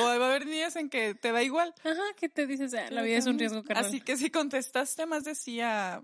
O 0.00 0.02
va 0.04 0.12
a 0.12 0.14
haber 0.14 0.46
días 0.46 0.76
en 0.76 0.88
que 0.88 1.14
te 1.14 1.32
da 1.32 1.42
igual. 1.42 1.74
Ajá, 1.84 2.00
que 2.16 2.28
te 2.28 2.46
dices, 2.46 2.72
"Ah, 2.74 2.86
la 2.90 3.02
vida 3.02 3.18
es 3.18 3.26
un 3.26 3.38
riesgo, 3.38 3.62
carnal. 3.62 3.84
Así 3.84 4.00
que 4.00 4.16
si 4.16 4.30
contestaste 4.30 5.04
más 5.06 5.24
de 5.24 5.34
sí 5.34 5.60
a 5.60 6.02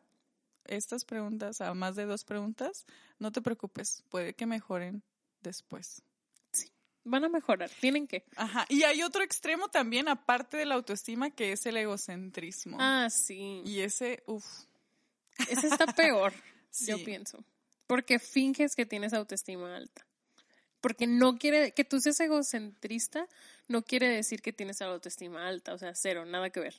estas 0.66 1.04
preguntas, 1.04 1.61
a 1.61 1.73
más 1.75 1.97
de 1.97 2.04
dos 2.04 2.25
preguntas, 2.25 2.85
no 3.18 3.33
te 3.33 3.40
preocupes, 3.40 4.02
puede 4.11 4.35
que 4.35 4.47
mejoren 4.47 5.02
después. 5.40 6.02
Van 7.09 7.25
a 7.25 7.28
mejorar, 7.28 7.71
tienen 7.80 8.09
que. 8.09 8.25
Ajá. 8.35 8.66
Y 8.68 8.83
hay 8.83 9.04
otro 9.04 9.23
extremo 9.23 9.68
también, 9.68 10.09
aparte 10.09 10.56
de 10.56 10.66
la 10.66 10.75
autoestima, 10.75 11.30
que 11.30 11.52
es 11.52 11.64
el 11.66 11.76
egocentrismo. 11.76 12.78
Ah, 12.80 13.09
sí. 13.11 13.62
Y 13.64 13.78
ese, 13.80 14.25
uff. 14.26 14.45
Ese 15.49 15.68
está 15.68 15.87
peor, 15.87 16.33
yo 16.80 16.97
Sí. 16.99 17.04
pienso. 17.04 17.45
Porque 17.87 18.19
finges 18.19 18.75
que 18.75 18.87
tienes 18.87 19.12
autoestima 19.12 19.76
alta. 19.76 20.07
Porque 20.81 21.07
no 21.07 21.37
quiere, 21.38 21.73
que 21.73 21.85
tú 21.85 22.00
seas 22.00 22.21
egocentrista, 22.21 23.26
no 23.69 23.83
quiere 23.83 24.09
decir 24.09 24.43
que 24.43 24.52
tienes 24.52 24.83
autoestima 24.83 25.49
alta, 25.49 25.75
o 25.75 25.78
sea, 25.78 25.95
cero, 25.95 26.25
nada 26.26 26.50
que 26.50 26.61
ver. 26.61 26.75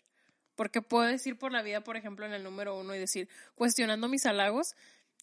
Porque 0.56 0.82
puedes 0.82 1.26
ir 1.28 1.38
por 1.38 1.52
la 1.52 1.62
vida, 1.62 1.82
por 1.82 1.98
ejemplo, 1.98 2.26
en 2.26 2.34
el 2.34 2.44
número 2.44 2.78
uno 2.78 2.96
y 2.96 3.00
decir, 3.00 3.28
cuestionando 3.56 4.08
mis 4.08 4.26
halagos 4.26 4.76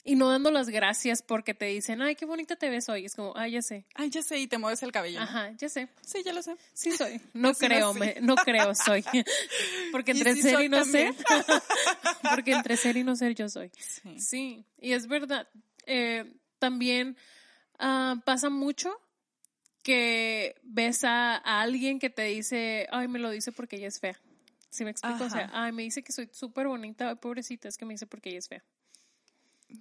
y 0.07 0.17
no 0.17 0.29
dando 0.29 0.50
las 0.50 0.69
gracias 0.69 1.23
porque 1.23 1.55
te 1.55 1.64
dicen, 1.64 2.03
ay, 2.03 2.14
qué 2.14 2.26
bonita 2.26 2.57
te 2.57 2.69
ves 2.69 2.88
hoy. 2.91 3.07
Es 3.07 3.14
como, 3.14 3.33
ay, 3.37 3.53
ya 3.53 3.62
sé. 3.62 3.87
Ay, 3.95 4.11
ya 4.11 4.23
sé, 4.23 4.38
y 4.38 4.47
te 4.47 4.59
mueves 4.59 4.83
el 4.83 4.93
cabello. 4.93 5.21
Ajá, 5.21 5.50
ya 5.57 5.69
sé. 5.71 5.88
Sí, 6.05 6.23
ya 6.23 6.33
lo 6.35 6.43
sé. 6.43 6.55
Sí 6.75 6.93
soy. 6.93 7.21
No 7.33 7.50
Así 7.50 7.67
creo, 7.67 7.95
me- 7.95 8.17
no 8.21 8.37
creo, 8.37 8.75
soy. 8.75 9.03
Porque 9.93 10.11
entre 10.12 10.35
sí 10.35 10.43
ser 10.43 10.61
y 10.61 10.69
no 10.69 10.85
ser. 10.85 11.14
también. 11.14 11.62
Porque 12.35 12.53
entre 12.53 12.76
ser 12.76 12.97
y 12.99 13.05
no 13.05 13.17
ser 13.17 13.35
yo 13.35 13.49
soy. 13.49 13.71
Sí. 13.79 14.21
Sí, 14.21 14.64
y 14.79 14.93
es 14.93 15.07
verdad. 15.07 15.49
Eh, 15.87 16.37
también 16.59 17.17
ah, 17.79 18.17
pasa 18.25 18.50
mucho 18.50 18.95
que 19.83 20.57
ves 20.62 21.05
a, 21.05 21.37
a 21.37 21.61
alguien 21.61 21.99
que 21.99 22.11
te 22.11 22.23
dice, 22.23 22.88
ay, 22.91 23.07
me 23.07 23.19
lo 23.19 23.31
dice 23.31 23.53
porque 23.53 23.76
ella 23.76 23.88
es 23.88 24.00
fea. 24.00 24.19
¿Sí 24.71 24.83
me 24.83 24.91
explico? 24.91 25.25
O 25.25 25.31
sea, 25.31 25.50
ay, 25.53 25.71
me 25.71 25.83
dice 25.83 26.03
que 26.03 26.11
soy 26.11 26.29
súper 26.33 26.67
bonita, 26.67 27.09
ay, 27.09 27.14
pobrecita, 27.14 27.69
es 27.69 27.76
que 27.76 27.85
me 27.85 27.95
dice 27.95 28.07
porque 28.07 28.31
ella 28.31 28.38
es 28.38 28.49
fea. 28.49 28.64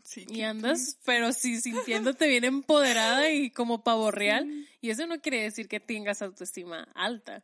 Sí, 0.03 0.25
Y 0.29 0.41
andas, 0.41 0.97
pero 1.05 1.31
sí 1.33 1.59
sintiéndote 1.61 2.27
bien 2.27 2.43
empoderada 2.43 3.31
y 3.31 3.49
como 3.49 3.83
pavo 3.83 4.11
real. 4.11 4.67
Y 4.81 4.89
eso 4.89 5.07
no 5.07 5.19
quiere 5.19 5.41
decir 5.41 5.67
que 5.67 5.79
tengas 5.79 6.21
autoestima 6.21 6.87
alta. 6.93 7.43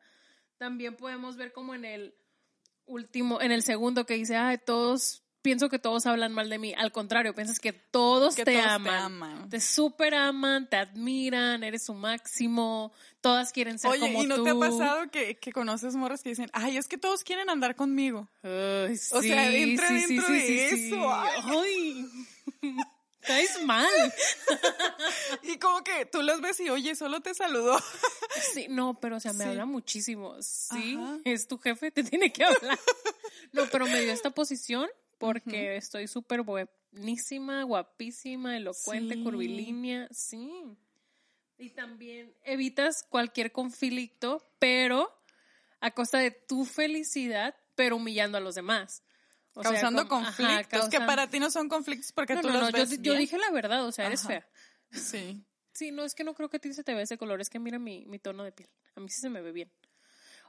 También 0.57 0.95
podemos 0.95 1.37
ver 1.37 1.51
como 1.51 1.73
en 1.73 1.85
el 1.85 2.13
último, 2.85 3.41
en 3.41 3.51
el 3.51 3.63
segundo 3.63 4.05
que 4.05 4.15
dice, 4.15 4.35
ay, 4.35 4.57
todos, 4.57 5.23
pienso 5.41 5.69
que 5.69 5.79
todos 5.79 6.05
hablan 6.05 6.33
mal 6.33 6.49
de 6.49 6.57
mí. 6.59 6.73
Al 6.77 6.91
contrario, 6.91 7.33
piensas 7.33 7.59
que 7.59 7.73
todos, 7.73 8.35
Que 8.35 8.43
te, 8.45 8.53
todos 8.53 8.65
te 8.65 8.69
aman. 8.71 8.95
aman. 9.03 9.49
Te 9.49 9.59
super 9.59 10.13
aman, 10.15 10.69
te 10.69 10.77
admiran, 10.77 11.63
eres 11.63 11.83
su 11.85 11.93
máximo, 11.93 12.91
todas 13.21 13.51
quieren 13.51 13.79
ser 13.79 13.91
Oye, 13.91 13.99
como 14.01 14.23
¿y 14.23 14.27
no 14.27 14.35
tú. 14.35 14.43
te 14.43 14.49
ha 14.51 14.55
pasado 14.59 15.09
que, 15.11 15.37
que 15.37 15.51
conoces 15.51 15.95
morras 15.95 16.21
que 16.23 16.29
dicen, 16.29 16.49
ay, 16.53 16.77
es 16.77 16.87
que 16.87 16.97
todos 16.97 17.23
quieren 17.23 17.49
andar 17.49 17.75
conmigo? 17.75 18.29
Ay, 18.43 18.93
O 19.11 19.21
sea, 19.21 19.51
entra 19.55 19.87
sí, 19.87 19.95
dentro 20.15 20.27
sí, 20.27 20.33
de 20.33 20.69
eso, 20.69 21.09
ay. 21.13 22.05
Ay, 22.61 22.75
caes 23.21 23.63
mal. 23.63 23.87
Y 25.43 25.57
como 25.57 25.83
que 25.83 26.05
tú 26.05 26.21
los 26.21 26.41
ves 26.41 26.59
y, 26.59 26.69
oye, 26.69 26.95
solo 26.95 27.21
te 27.21 27.33
saludó. 27.33 27.79
Sí, 28.53 28.67
no, 28.69 28.99
pero 28.99 29.17
o 29.17 29.19
sea, 29.19 29.33
me 29.33 29.43
habla 29.43 29.65
muchísimo. 29.65 30.35
Sí, 30.41 30.95
Ajá. 30.99 31.17
es 31.25 31.47
tu 31.47 31.57
jefe, 31.57 31.91
te 31.91 32.03
tiene 32.03 32.31
que 32.31 32.43
hablar. 32.45 32.79
No, 33.51 33.65
pero 33.71 33.85
me 33.85 33.99
dio 34.01 34.11
esta 34.13 34.29
posición 34.29 34.87
porque 35.19 35.75
estoy 35.75 36.07
súper 36.07 36.41
buenísima, 36.41 37.63
guapísima, 37.63 38.57
elocuente, 38.57 39.15
Sí. 39.15 39.23
curvilínea. 39.23 40.07
Sí. 40.11 40.77
Y 41.57 41.69
también 41.71 42.33
evitas 42.43 43.03
cualquier 43.03 43.51
conflicto, 43.51 44.41
pero 44.57 45.13
a 45.81 45.91
costa 45.91 46.17
de 46.19 46.31
tu 46.31 46.65
felicidad, 46.65 47.55
pero 47.75 47.97
humillando 47.97 48.37
a 48.37 48.41
los 48.41 48.55
demás. 48.55 49.03
O 49.53 49.63
sea, 49.63 49.71
causando 49.73 50.01
ajá, 50.03 50.07
conflictos, 50.07 50.89
que 50.89 51.01
para 51.01 51.29
ti 51.29 51.39
no 51.39 51.51
son 51.51 51.67
conflictos 51.67 52.11
porque 52.13 52.35
No, 52.35 52.41
tú 52.41 52.47
no, 52.47 52.53
los 52.53 52.61
no, 52.61 52.69
yo, 52.69 52.77
ves 52.77 52.89
yo 52.89 53.01
bien. 53.01 53.17
dije 53.19 53.37
la 53.37 53.51
verdad, 53.51 53.85
o 53.85 53.91
sea, 53.91 54.05
eres 54.07 54.21
Ajá. 54.21 54.29
fea. 54.29 54.49
Sí. 54.91 55.45
Sí, 55.71 55.91
no, 55.91 56.03
es 56.03 56.13
que 56.13 56.25
no 56.25 56.33
creo 56.33 56.49
que 56.49 56.57
a 56.57 56.59
ti 56.59 56.73
se 56.73 56.83
te 56.83 56.93
vea 56.93 57.03
ese 57.03 57.17
color, 57.17 57.39
es 57.39 57.49
que 57.49 57.57
mira 57.57 57.79
mi, 57.79 58.03
mi 58.05 58.19
tono 58.19 58.43
de 58.43 58.51
piel. 58.51 58.67
A 58.95 58.99
mí 58.99 59.07
sí 59.07 59.21
se 59.21 59.29
me 59.29 59.39
ve 59.41 59.53
bien. 59.53 59.71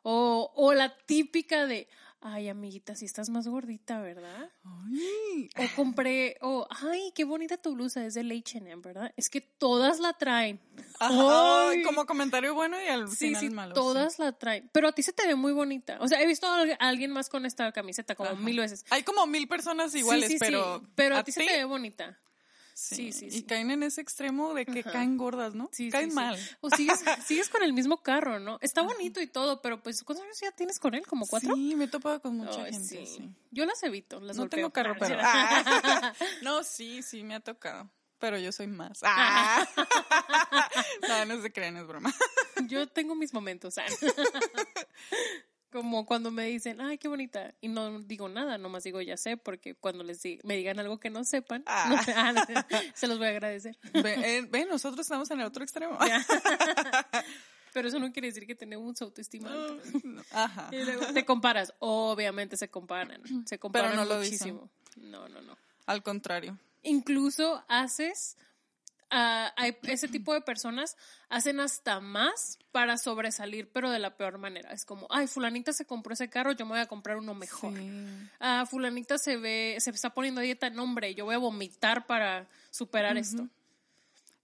O, 0.03 0.51
o 0.57 0.75
la 0.75 0.97
típica 0.97 1.67
de, 1.67 1.89
ay, 2.23 2.49
amiguita, 2.49 2.95
si 2.95 3.05
estás 3.07 3.31
más 3.31 3.49
gordita, 3.49 4.01
¿verdad? 4.01 4.51
Ay, 4.65 5.49
O 5.57 5.65
compré, 5.77 6.37
o, 6.43 6.67
ay, 6.71 7.13
qué 7.15 7.25
bonita 7.25 7.57
tu 7.57 7.75
blusa, 7.75 8.05
es 8.05 8.15
del 8.15 8.31
H&M, 8.31 8.77
¿verdad? 8.83 9.13
Es 9.17 9.31
que 9.31 9.41
todas 9.41 10.01
la 10.01 10.13
traen. 10.13 10.61
Ajá, 10.99 11.69
Ay. 11.71 11.83
como 11.83 12.05
comentario 12.07 12.55
bueno 12.55 12.77
y 12.83 12.87
al 12.89 13.09
Sí, 13.09 13.29
final 13.29 13.41
sí, 13.41 13.51
malo. 13.51 13.71
sí. 13.71 13.81
todas 13.81 14.19
la 14.19 14.33
traen. 14.33 14.69
Pero 14.73 14.89
a 14.89 14.93
ti 14.93 15.03
se 15.03 15.13
te 15.13 15.27
ve 15.27 15.35
muy 15.35 15.53
bonita. 15.53 15.99
O 16.01 16.09
sea, 16.09 16.21
he 16.21 16.27
visto 16.27 16.47
a 16.47 16.63
alguien 16.79 17.11
más 17.11 17.29
con 17.31 17.47
esta 17.47 17.73
camiseta 17.73 18.15
como 18.15 18.31
Ajá. 18.31 18.39
mil 18.41 18.59
veces. 18.59 18.85
Hay 18.91 19.03
como 19.03 19.27
mil 19.27 19.49
personas 19.49 19.95
iguales, 19.95 20.27
Sí, 20.27 20.33
sí, 20.35 20.39
sí, 20.39 20.45
pero. 20.45 20.83
Pero 20.95 21.17
a, 21.17 21.25
ti 21.25 21.33
se 21.33 21.45
te 21.45 21.57
ve 21.57 21.65
bonita. 21.65 22.19
Sí, 22.81 23.13
Sí, 23.13 23.31
sí, 23.31 23.39
Y 23.39 23.43
caen 23.43 23.71
en 23.71 23.83
ese 23.83 24.01
extremo 24.01 24.55
de 24.55 24.65
que 24.65 24.81
Ajá. 24.81 24.93
caen 24.93 25.19
gordas, 25.19 25.55
¿no? 25.55 25.69
Sí, 25.71 25.91
caen 25.91 26.09
sí. 26.09 26.15
mal. 26.17 26.39
O 26.63 26.71
sigues, 26.71 26.99
sigues 27.27 27.51
con 27.51 27.63
el 27.63 27.75
mismo 27.75 28.03
carro, 28.03 28.41
¿no? 28.41 28.59
Está 28.63 28.81
bonito 28.81 29.21
y 29.21 29.27
todo, 29.27 29.61
pero 29.61 29.83
pues, 29.83 30.03
¿cuántos 30.03 30.25
años 30.25 30.41
ya 30.41 30.51
tienes 30.53 30.79
con 30.79 30.95
él? 30.95 31.07
¿Como 31.07 31.27
cuatro? 31.27 31.55
Sí, 31.55 31.75
me 31.77 31.85
he 31.85 31.89
topado 31.89 32.23
con 32.23 32.39
mucha 32.39 32.65
Ay, 32.65 32.73
gente, 32.73 32.89
sí. 32.89 33.07
sí. 33.07 33.31
Yo 33.51 33.67
las 33.67 33.83
evito, 33.83 34.19
las 34.21 34.35
No 34.39 34.49
tengo 34.49 34.71
carro, 34.71 34.97
pero. 34.99 35.19
Ah. 35.21 36.15
No, 36.43 36.65
sí, 36.65 37.03
sí, 37.03 37.23
me 37.23 37.35
ha 37.35 37.41
tocado. 37.41 37.91
Pero 38.19 38.39
yo 38.39 38.51
soy 38.51 38.67
más. 38.67 39.01
Ah. 39.03 39.67
no, 41.09 41.25
no 41.27 41.43
se 41.43 41.53
crean, 41.53 41.77
es 41.77 41.87
broma. 41.87 42.15
Yo 42.67 42.87
tengo 42.87 43.15
mis 43.15 43.35
momentos. 43.35 43.77
ah. 43.77 43.85
Como 45.73 46.05
cuando 46.05 46.31
me 46.33 46.47
dicen, 46.47 46.81
ay, 46.81 46.99
qué 46.99 47.07
bonita. 47.07 47.55
Y 47.61 47.69
no 47.69 48.01
digo 48.01 48.29
nada, 48.29 48.59
nomás 48.59 48.83
digo, 48.83 49.01
ya 49.01 49.17
sé, 49.17 49.37
porque 49.37 49.75
cuando 49.77 50.03
les 50.03 50.21
di- 50.23 50.41
me 50.43 50.57
digan 50.57 50.79
algo 50.81 50.99
que 50.99 51.11
no 51.11 51.23
sepan, 51.25 51.63
Ah. 51.67 51.87
no 51.89 51.97
ah, 52.17 52.65
se 52.95 53.07
los 53.07 53.19
voy 53.19 53.29
a 53.29 53.31
agradecer. 53.31 53.79
Ve, 53.93 54.15
eh, 54.39 54.43
ve, 54.51 54.67
nosotros 54.67 55.01
estamos 55.07 55.31
en 55.31 55.41
el 55.41 55.47
otro 55.47 55.63
extremo. 55.63 55.97
Ya. 56.07 56.25
Pero 57.73 57.87
eso 57.89 58.01
no 58.01 58.11
quiere 58.13 58.29
decir 58.29 58.47
que 58.49 58.57
tenemos 58.57 59.01
autoestima 59.01 59.49
alta. 59.53 59.83
Ajá. 60.33 60.69
Y 60.73 60.83
luego 60.85 61.07
te 61.13 61.25
comparas. 61.25 61.73
Obviamente 61.79 62.57
se 62.57 62.69
comparan. 62.69 63.23
Se 63.47 63.59
comparan 63.61 63.95
no 63.95 64.05
lo 64.05 64.17
muchísimo. 64.19 64.69
No, 64.97 65.29
no, 65.29 65.41
no. 65.41 65.57
Al 65.87 66.03
contrario. 66.03 66.59
Incluso 66.83 67.65
haces. 67.69 68.37
Hay 69.11 69.77
ese 69.83 70.09
tipo 70.09 70.33
de 70.33 70.41
personas 70.41 70.97
hacen 71.29 71.61
hasta 71.61 72.01
más 72.01 72.59
para 72.73 72.97
sobresalir, 72.97 73.71
pero 73.73 73.91
de 73.91 73.99
la 73.99 74.17
peor 74.17 74.39
manera. 74.39 74.71
Es 74.73 74.85
como, 74.85 75.07
ay, 75.11 75.27
fulanita 75.27 75.73
se 75.73 75.85
compró 75.85 76.15
ese 76.15 76.31
carro, 76.31 76.53
yo 76.53 76.65
me 76.65 76.73
voy 76.73 76.81
a 76.81 76.87
comprar 76.87 77.17
uno 77.17 77.35
mejor. 77.35 77.77
Sí. 77.77 77.91
Ah, 78.39 78.67
fulanita 78.69 79.19
se 79.19 79.37
ve, 79.37 79.77
se 79.79 79.91
está 79.91 80.11
poniendo 80.11 80.41
a 80.41 80.45
dieta, 80.45 80.71
no 80.71 80.85
hombre, 80.85 81.15
yo 81.15 81.25
voy 81.25 81.35
a 81.35 81.39
vomitar 81.39 82.07
para 82.07 82.49
superar 82.71 83.17
esto. 83.17 83.49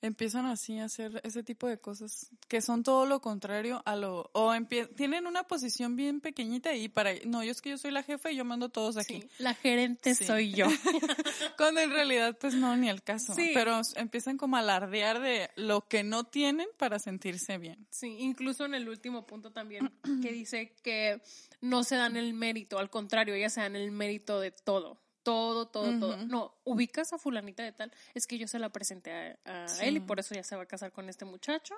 Empiezan 0.03 0.45
así 0.45 0.79
a 0.79 0.85
hacer 0.85 1.21
ese 1.25 1.43
tipo 1.43 1.67
de 1.67 1.79
cosas 1.79 2.29
que 2.49 2.61
son 2.61 2.83
todo 2.83 3.07
lo 3.07 3.21
contrario 3.21 3.83
a 3.87 3.97
lo 3.97 4.31
o 4.35 4.53
empie- 4.55 4.95
tienen 4.95 5.27
una 5.27 5.45
posición 5.45 5.97
bien 5.97 6.21
pequeñita 6.21 6.75
y 6.75 6.89
para 6.89 7.13
no, 7.25 7.43
yo 7.43 7.51
es 7.51 7.63
que 7.63 7.71
yo 7.71 7.79
soy 7.79 7.91
la 7.93 8.03
jefa 8.03 8.31
y 8.31 8.37
yo 8.37 8.45
mando 8.45 8.69
todos 8.69 8.99
aquí. 8.99 9.23
Sí, 9.23 9.29
la 9.39 9.55
gerente 9.55 10.15
Sí. 10.15 10.25
soy 10.27 10.53
yo. 10.53 10.67
Cuando 11.57 11.81
en 11.81 11.91
realidad 11.91 12.37
pues 12.39 12.55
no 12.55 12.77
ni 12.77 12.89
al 12.91 13.03
caso, 13.03 13.35
Sí. 13.35 13.53
pero 13.55 13.81
empiezan 13.97 14.37
como 14.37 14.57
a 14.57 14.61
alardear 14.61 15.21
de 15.21 15.51
lo 15.57 15.89
que 15.89 16.05
no 16.05 16.25
tienen 16.25 16.69
para 16.77 16.99
sentirse 16.99 17.57
bien. 17.59 17.87
Sí, 17.91 18.17
incluso 18.19 18.65
en 18.67 18.75
el 18.75 18.89
último 18.89 19.27
punto 19.27 19.51
también, 19.51 19.91
que 20.23 20.31
dice 20.31 20.75
que 20.83 21.23
no 21.63 21.85
se 21.85 21.97
dan 21.97 22.17
el 22.17 22.35
mérito, 22.35 22.79
al 22.79 22.91
contrario, 22.91 23.35
ellas 23.35 23.55
se 23.55 23.63
dan 23.63 23.77
el 23.77 23.91
mérito 23.93 24.41
de 24.41 24.51
todo. 24.51 25.01
Todo, 25.27 25.67
todo, 25.67 25.99
todo. 25.99 26.17
No, 26.27 26.55
ubicas 26.63 27.13
a 27.13 27.19
fulanita 27.19 27.65
de 27.65 27.73
tal, 27.73 27.93
es 28.15 28.29
que 28.29 28.39
yo 28.39 28.47
se 28.47 28.61
la 28.61 28.69
presenté 28.69 29.39
a, 29.45 29.65
a 29.65 29.69
Sí. 29.69 29.85
él 29.87 29.97
y 29.97 30.01
por 30.01 30.21
eso 30.21 30.37
ya 30.37 30.45
se 30.45 30.55
va 30.55 30.63
a 30.63 30.67
casar 30.67 30.93
con 30.93 31.09
este 31.09 31.25
muchacho. 31.25 31.75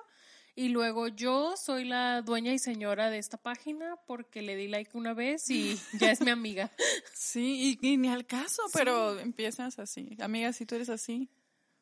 Y 0.55 0.69
luego 0.69 1.07
yo 1.07 1.57
soy 1.57 1.85
la 1.85 2.21
dueña 2.21 2.53
y 2.53 2.59
señora 2.59 3.09
de 3.09 3.17
esta 3.17 3.37
página 3.37 3.95
porque 4.05 4.43
le 4.43 4.55
di 4.55 4.67
like 4.67 4.95
una 4.95 5.15
vez 5.15 5.49
y 5.49 5.79
ya 5.99 6.11
es 6.11 6.21
mi 6.21 6.29
amiga. 6.29 6.71
Sí, 7.15 7.77
y, 7.81 7.87
y 7.87 7.97
ni 7.97 8.07
al 8.09 8.27
caso, 8.27 8.61
pero 8.71 9.17
empiezas 9.19 9.79
así. 9.79 10.15
Amiga, 10.19 10.53
si 10.53 10.67
tú 10.67 10.75
eres 10.75 10.89
así, 10.89 11.27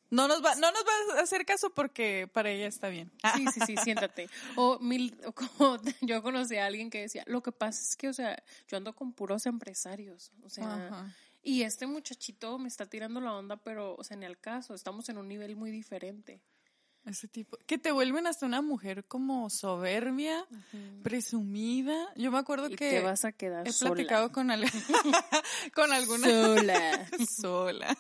no 0.10 0.28
nos 0.28 0.44
va 0.44 0.56
no 0.56 0.72
nos 0.72 0.84
va 0.84 1.20
a 1.20 1.22
hacer 1.22 1.46
caso 1.46 1.70
porque 1.70 2.30
para 2.32 2.50
ella 2.50 2.68
está 2.68 2.90
bien. 2.90 3.12
Sí, 3.36 3.46
sí, 3.54 3.60
sí, 3.66 3.78
siéntate. 3.78 4.30
O 4.56 4.80
mil, 4.80 5.18
o 5.26 5.32
como 5.34 5.80
yo 6.02 6.22
conocí 6.22 6.56
a 6.58 6.66
alguien 6.66 6.90
que 6.90 7.02
decía, 7.02 7.24
lo 7.28 7.42
que 7.42 7.52
pasa 7.52 7.82
es 7.82 7.96
que, 7.96 8.10
o 8.10 8.14
sea, 8.14 8.42
yo 8.68 8.78
ando 8.78 8.96
con 8.96 9.14
puros 9.14 9.46
empresarios, 9.46 10.32
o 10.44 10.50
sea, 10.50 10.88
Ajá. 10.88 11.16
y 11.44 11.64
este 11.64 11.88
muchachito 11.88 12.58
me 12.58 12.68
está 12.68 12.86
tirando 12.86 13.20
la 13.20 13.34
onda, 13.34 13.58
pero, 13.58 13.96
o 13.96 14.04
sea, 14.04 14.18
ni 14.18 14.26
al 14.26 14.40
caso, 14.40 14.74
estamos 14.74 15.10
en 15.10 15.18
un 15.18 15.28
nivel 15.28 15.56
muy 15.56 15.72
diferente. 15.72 16.42
Ese 17.08 17.28
tipo. 17.28 17.58
Que 17.66 17.78
te 17.78 17.92
vuelven 17.92 18.28
hasta 18.28 18.46
una 18.46 18.62
mujer 18.62 19.06
como 19.06 19.50
soberbia, 19.50 20.46
presumida. 21.04 21.96
Yo 22.16 22.32
me 22.32 22.38
acuerdo 22.38 22.68
Y 22.70 22.76
que 22.76 22.90
te 22.90 23.02
vas 23.02 23.24
a 23.26 23.32
quedar 23.32 23.68
he 23.68 23.72
sola. 23.72 23.92
platicado 23.92 24.32
con, 24.32 24.52
al- 24.52 24.66
con 25.74 25.94
algunas 25.94 26.30
Sola. 26.32 27.08
sola. 27.30 27.98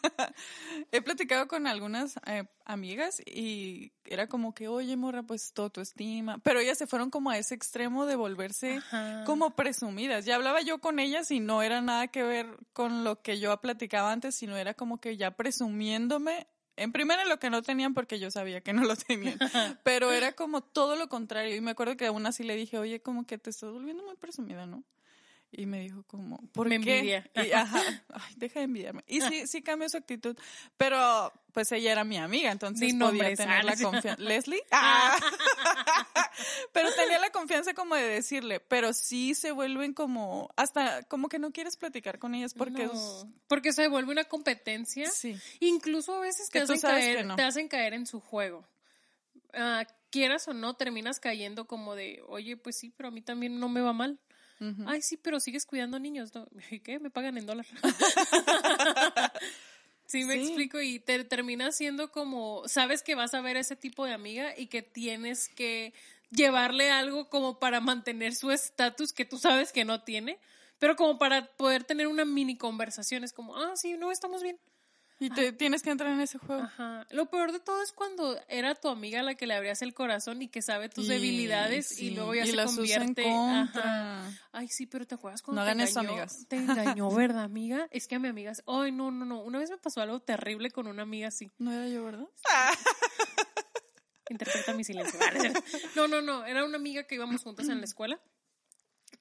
He 0.92 1.02
platicado 1.02 1.48
con 1.48 1.68
algunas 1.68 2.16
eh, 2.26 2.44
amigas 2.66 3.22
y 3.26 3.94
era 4.04 4.28
como 4.28 4.54
que, 4.54 4.68
oye, 4.68 4.96
morra, 4.98 5.24
pues 5.24 5.54
todo 5.54 5.70
tu 5.70 5.80
estima. 5.82 6.38
Pero 6.40 6.60
ellas 6.60 6.78
se 6.78 6.86
fueron 6.88 7.10
como 7.10 7.30
a 7.30 7.38
ese 7.38 7.56
extremo 7.56 8.06
de 8.06 8.16
volverse 8.18 8.76
Ajá. 8.78 9.24
como 9.26 9.56
presumidas. 9.56 10.26
Ya 10.26 10.36
hablaba 10.36 10.62
yo 10.62 10.80
con 10.80 11.00
ellas 11.00 11.32
y 11.32 11.40
no 11.40 11.62
era 11.62 11.82
nada 11.82 12.08
que 12.10 12.24
ver 12.24 12.58
con 12.74 13.04
lo 13.04 13.22
que 13.22 13.40
yo 13.40 13.56
platicaba 13.62 14.12
antes, 14.12 14.36
sino 14.36 14.58
era 14.58 14.74
como 14.74 15.00
que 15.00 15.16
ya 15.18 15.32
presumiéndome. 15.32 16.48
En 16.78 16.92
primera 16.92 17.26
lo 17.26 17.40
que 17.40 17.50
no 17.50 17.62
tenían 17.64 17.94
porque 17.94 18.20
yo 18.20 18.32
sabía 18.32 18.62
que 18.62 18.72
no 18.72 18.84
lo 18.84 18.96
tenían, 18.96 19.38
pero 19.84 20.12
era 20.12 20.34
como 20.34 20.62
todo 20.62 20.96
lo 20.96 21.10
contrario. 21.10 21.56
Y 21.56 21.62
me 21.62 21.72
acuerdo 21.72 21.98
que 21.98 22.06
aún 22.06 22.26
así 22.26 22.44
le 22.44 22.56
dije, 22.56 22.78
oye, 22.78 23.02
como 23.02 23.26
que 23.26 23.38
te 23.38 23.50
estás 23.50 23.72
volviendo 23.72 24.04
muy 24.04 24.16
presumida, 24.16 24.66
¿no? 24.68 24.84
Y 25.52 25.66
me 25.66 25.80
dijo 25.80 26.04
como, 26.04 26.38
¿por 26.52 26.68
Me 26.68 26.80
qué? 26.82 26.98
envidia. 27.00 27.30
Y, 27.36 27.52
ajá, 27.54 27.82
ay, 28.14 28.34
deja 28.36 28.60
de 28.60 28.66
envidiarme. 28.66 29.04
Y 29.08 29.22
sí, 29.22 29.48
sí 29.48 29.62
cambió 29.62 29.88
su 29.90 29.98
actitud, 29.98 30.38
pero 30.76 31.32
pues 31.54 31.72
ella 31.72 31.92
era 31.92 32.04
mi 32.04 32.18
amiga, 32.18 32.52
entonces 32.52 32.92
Di 32.92 33.00
podía 33.00 33.34
tener 33.34 33.64
la 33.64 33.72
ah, 33.72 33.82
confianza. 33.82 34.22
¿Leslie? 34.22 34.62
Ah. 34.72 35.18
pero 36.74 36.92
tenía 36.94 37.18
la 37.20 37.32
confianza 37.32 37.74
como 37.74 37.96
de 37.96 38.04
decirle, 38.04 38.60
pero 38.60 38.94
sí 38.94 39.34
se 39.34 39.52
vuelven 39.52 39.94
como, 39.94 40.50
hasta 40.56 41.04
como 41.04 41.30
que 41.30 41.40
no 41.40 41.52
quieres 41.52 41.78
platicar 41.78 42.20
con 42.20 42.36
ellas 42.36 42.54
porque 42.54 42.86
No, 42.86 42.94
es- 42.94 43.26
porque 43.48 43.74
se 43.74 43.88
vuelve 43.88 44.12
una 44.12 44.26
competencia. 44.26 45.10
sí. 45.10 45.36
Incluso 45.60 46.14
a 46.16 46.20
veces 46.20 46.50
te 46.50 46.60
hacen, 46.60 46.80
caer, 46.80 47.26
no. 47.26 47.36
te 47.36 47.44
hacen 47.44 47.68
caer 47.68 47.94
en 47.94 48.06
su 48.06 48.20
juego. 48.20 48.68
Ah, 49.54 49.86
quieras 50.12 50.48
o 50.48 50.54
no, 50.54 50.76
terminas 50.76 51.20
cayendo 51.20 51.66
como 51.66 51.96
de, 51.96 52.22
oye, 52.28 52.58
pues 52.58 52.78
sí, 52.78 52.92
pero 52.96 53.10
a 53.10 53.12
mí 53.12 53.22
también 53.22 53.60
no 53.60 53.70
me 53.70 53.82
va 53.82 53.94
mal. 53.94 54.20
Ay, 54.86 55.02
sí, 55.02 55.18
pero 55.18 55.40
sigues 55.40 55.66
cuidando 55.66 56.00
niños. 56.00 56.34
¿no? 56.34 56.48
¿Y 56.72 56.80
qué? 56.82 57.00
Me 57.00 57.10
pagan 57.10 57.38
en 57.38 57.46
dólar. 57.46 57.66
sí, 60.06 60.24
me 60.26 60.34
Sí. 60.36 60.40
explico. 60.42 60.82
Y 60.82 61.00
te 61.00 61.24
terminas 61.24 61.76
siendo 61.76 62.12
como, 62.12 62.68
sabes 62.68 63.04
que 63.04 63.16
vas 63.16 63.34
a 63.34 63.42
ver 63.42 63.58
ese 63.58 63.76
tipo 63.76 64.06
de 64.06 64.14
amiga 64.14 64.58
y 64.58 64.68
que 64.68 64.82
tienes 64.82 65.50
que 65.50 65.94
llevarle 66.32 66.90
algo 66.92 67.30
como 67.30 67.60
para 67.60 67.80
mantener 67.80 68.36
su 68.36 68.52
estatus 68.52 69.14
que 69.14 69.26
tú 69.26 69.38
sabes 69.38 69.72
que 69.72 69.86
no 69.86 70.04
tiene. 70.04 70.40
Pero 70.80 70.96
como 70.96 71.18
para 71.18 71.48
poder 71.56 71.84
tener 71.84 72.08
una 72.08 72.26
mini 72.26 72.56
conversación, 72.58 73.24
es 73.24 73.34
como, 73.34 73.56
ah, 73.58 73.76
sí, 73.76 73.94
no, 73.98 74.12
estamos 74.12 74.44
bien. 74.44 74.60
Y 75.20 75.32
te 75.32 75.52
tienes 75.52 75.82
que 75.82 75.90
entrar 75.90 76.12
en 76.14 76.22
ese 76.22 76.38
juego. 76.38 76.62
Ajá. 76.62 77.08
Lo 77.10 77.26
peor 77.26 77.52
de 77.52 77.60
todo 77.60 77.82
es 77.82 77.92
cuando 77.92 78.40
era 78.48 78.76
tu 78.76 78.88
amiga 78.88 79.24
la 79.24 79.34
que 79.34 79.48
le 79.48 79.56
abrías 79.56 79.82
el 79.82 79.94
corazón 79.96 80.44
y 80.44 80.48
que 80.48 80.62
sabe 80.62 80.90
tus 80.90 81.06
Y- 81.06 81.10
debilidades 81.10 81.88
sí, 81.88 82.08
y 82.08 82.12
luego 82.12 82.36
ya 82.36 82.44
y 82.46 82.50
se 82.52 82.56
las 82.56 82.70
en 82.72 82.76
convierte. 82.76 83.24
contra. 83.24 84.20
Ajá. 84.28 84.32
Ay, 84.52 84.68
sí, 84.68 84.86
pero 84.86 85.08
te 85.08 85.16
acuerdas 85.16 85.42
cuando 85.42 85.62
No 85.62 85.66
te 85.66 85.72
hagan 85.72 85.82
eso, 85.82 86.00
engañó? 86.02 86.12
amigas. 86.22 86.46
Te 86.48 86.56
engañó, 86.58 87.10
¿verdad, 87.16 87.44
amiga? 87.46 87.88
Es 87.92 88.08
que 88.08 88.16
a 88.16 88.20
mi 88.20 88.28
amiga, 88.28 88.54
ay, 88.68 88.92
no, 88.92 89.10
no, 89.10 89.26
no. 89.26 89.42
Una 89.42 89.58
vez 89.60 89.72
me 89.72 89.78
pasó 89.78 90.02
algo 90.02 90.20
terrible 90.20 90.70
con 90.70 90.86
una 90.86 91.02
amiga 91.02 91.30
así. 91.30 91.50
No 91.58 91.72
era 91.72 91.88
yo, 91.88 92.04
¿verdad? 92.04 92.28
Interpreta 94.30 94.74
mi 94.74 94.84
silencio. 94.84 95.18
No, 95.96 96.08
no, 96.08 96.22
no. 96.22 96.46
Era 96.46 96.64
una 96.66 96.76
amiga 96.78 97.04
que 97.04 97.16
íbamos 97.16 97.42
juntas 97.44 97.70
en 97.70 97.80
la 97.80 97.86
escuela. 97.86 98.20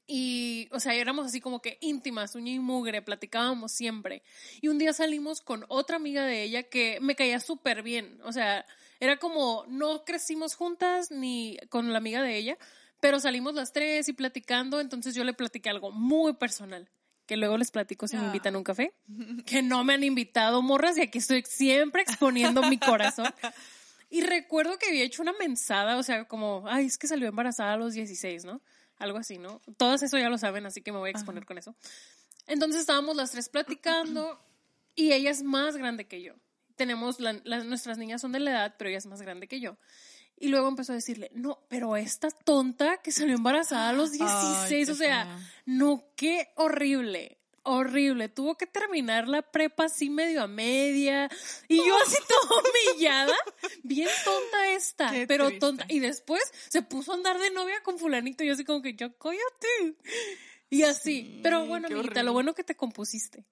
Y, 0.07 0.69
o 0.71 0.79
sea, 0.79 0.95
éramos 0.95 1.27
así 1.27 1.41
como 1.41 1.61
que 1.61 1.79
íntimas, 1.81 2.35
uña 2.37 2.53
y 2.53 2.59
mugre, 2.61 3.03
platicábamos 3.03 3.73
siempre. 3.73 4.23
Y 4.61 4.69
un 4.69 4.79
día 4.79 4.93
salimos 4.93 5.41
con 5.41 5.65
otra 5.69 5.97
amiga 5.97 6.25
de 6.25 6.43
ella 6.43 6.63
que 6.65 6.99
me 7.01 7.17
caía 7.17 7.41
súper 7.41 7.83
bien. 7.83 8.21
O 8.25 8.33
sea, 8.33 8.65
era 9.01 9.17
como, 9.19 9.65
no 9.69 10.05
crecimos 10.05 10.55
juntas 10.55 11.11
ni 11.11 11.59
con 11.71 11.93
la 11.93 11.99
amiga 11.99 12.23
de 12.23 12.37
ella, 12.37 12.57
pero 13.01 13.19
salimos 13.19 13.55
las 13.55 13.73
tres 13.73 14.09
y 14.09 14.13
platicando. 14.13 14.81
Entonces 14.81 15.15
yo 15.15 15.25
le 15.25 15.35
platiqué 15.35 15.71
algo 15.71 15.91
muy 15.91 16.35
personal. 16.35 16.89
Que 17.27 17.37
luego 17.37 17.59
les 17.59 17.73
platico 17.73 18.07
si 18.07 18.15
me 18.17 18.23
Ah. 18.23 18.27
invitan 18.27 18.55
a 18.55 18.59
un 18.59 18.65
café. 18.65 18.93
Que 19.45 19.61
no 19.61 19.83
me 19.83 19.95
han 19.95 20.05
invitado, 20.05 20.63
morras, 20.63 20.97
y 20.99 21.01
aquí 21.01 21.19
estoy 21.19 21.43
siempre 21.45 22.03
exponiendo 22.03 22.63
mi 22.63 22.79
corazón. 22.79 23.27
Y 24.09 24.21
recuerdo 24.21 24.79
que 24.79 24.87
había 24.87 25.03
hecho 25.03 25.23
una 25.23 25.33
mensada, 25.33 25.97
o 25.97 26.05
sea, 26.05 26.27
como, 26.29 26.63
ay, 26.69 26.87
es 26.87 26.97
que 26.97 27.09
salió 27.09 27.27
embarazada 27.27 27.73
a 27.73 27.77
los 27.77 27.95
16, 27.95 28.45
¿no? 28.45 28.61
Algo 28.99 29.19
así, 29.19 29.39
¿no? 29.39 29.61
Todos 29.77 30.03
eso 30.03 30.19
ya 30.19 30.29
lo 30.31 30.39
saben, 30.39 30.67
así 30.67 30.81
que 30.83 30.93
me 30.93 30.99
voy 30.99 31.09
a 31.09 31.11
exponer 31.13 31.45
con 31.47 31.59
eso. 31.59 31.75
Entonces 32.47 32.81
estábamos 32.81 33.17
las 33.17 33.31
tres 33.33 33.49
platicando 33.49 34.41
y 34.95 35.13
ella 35.13 35.31
es 35.31 35.43
más 35.43 35.77
grande 35.77 36.07
que 36.07 36.23
yo. 36.23 36.35
Tenemos, 36.77 37.21
la- 37.21 37.33
nuestras 37.65 37.99
niñas 37.99 38.21
son 38.21 38.33
de 38.33 38.41
la 38.41 38.51
edad, 38.53 38.75
pero 38.79 38.89
ella 38.89 38.99
es 38.99 39.07
más 39.07 39.21
grande 39.23 39.49
que 39.49 39.61
yo. 39.61 39.77
Y 40.39 40.49
luego 40.49 40.69
empezó 40.69 40.93
a 40.93 40.95
decirle, 40.95 41.31
no, 41.35 41.61
pero 41.69 41.97
esta 41.97 42.29
tonta 42.31 42.99
que 42.99 43.11
salió 43.11 43.35
embarazada 43.35 43.89
a 43.89 43.93
los 43.95 44.13
16, 44.13 44.87
qué 44.87 44.93
o 44.93 44.95
sea, 44.95 45.25
no, 45.65 46.05
qué 46.15 46.49
horrible, 46.57 47.39
horrible. 47.67 48.29
Tuvo 48.29 48.57
que 48.57 48.67
terminar 48.67 49.29
la 49.29 49.43
prepa 49.43 49.85
así 49.85 50.09
medio 50.11 50.43
a 50.43 50.47
media. 50.47 51.29
Y 51.69 51.77
yo 51.77 51.97
así 52.03 52.17
toda 52.29 52.63
humillada, 52.63 53.35
bien 53.83 54.09
tonta 54.25 54.71
esta, 54.71 55.11
Qué 55.11 55.27
pero 55.27 55.47
triste. 55.47 55.61
tonta. 55.61 55.85
Y 55.89 55.99
después 56.01 56.43
se 56.69 56.83
puso 56.83 57.13
a 57.13 57.17
andar 57.17 57.39
de 57.39 57.51
novia 57.51 57.83
con 57.83 57.99
fulanito 57.99 58.43
y 58.45 58.49
yo 58.49 58.53
así 58.55 58.65
como 58.65 58.83
que, 58.83 58.95
ya 58.95 59.11
cállate. 59.13 59.97
Y 60.71 60.83
así, 60.83 61.23
Sí, 61.23 61.41
pero 61.43 61.61
bueno, 61.67 61.87
amiguita, 61.87 61.99
horrible. 62.09 62.23
lo 62.25 62.33
bueno 62.33 62.55
que 62.55 62.65
te 62.65 62.77
compusiste. 62.77 63.45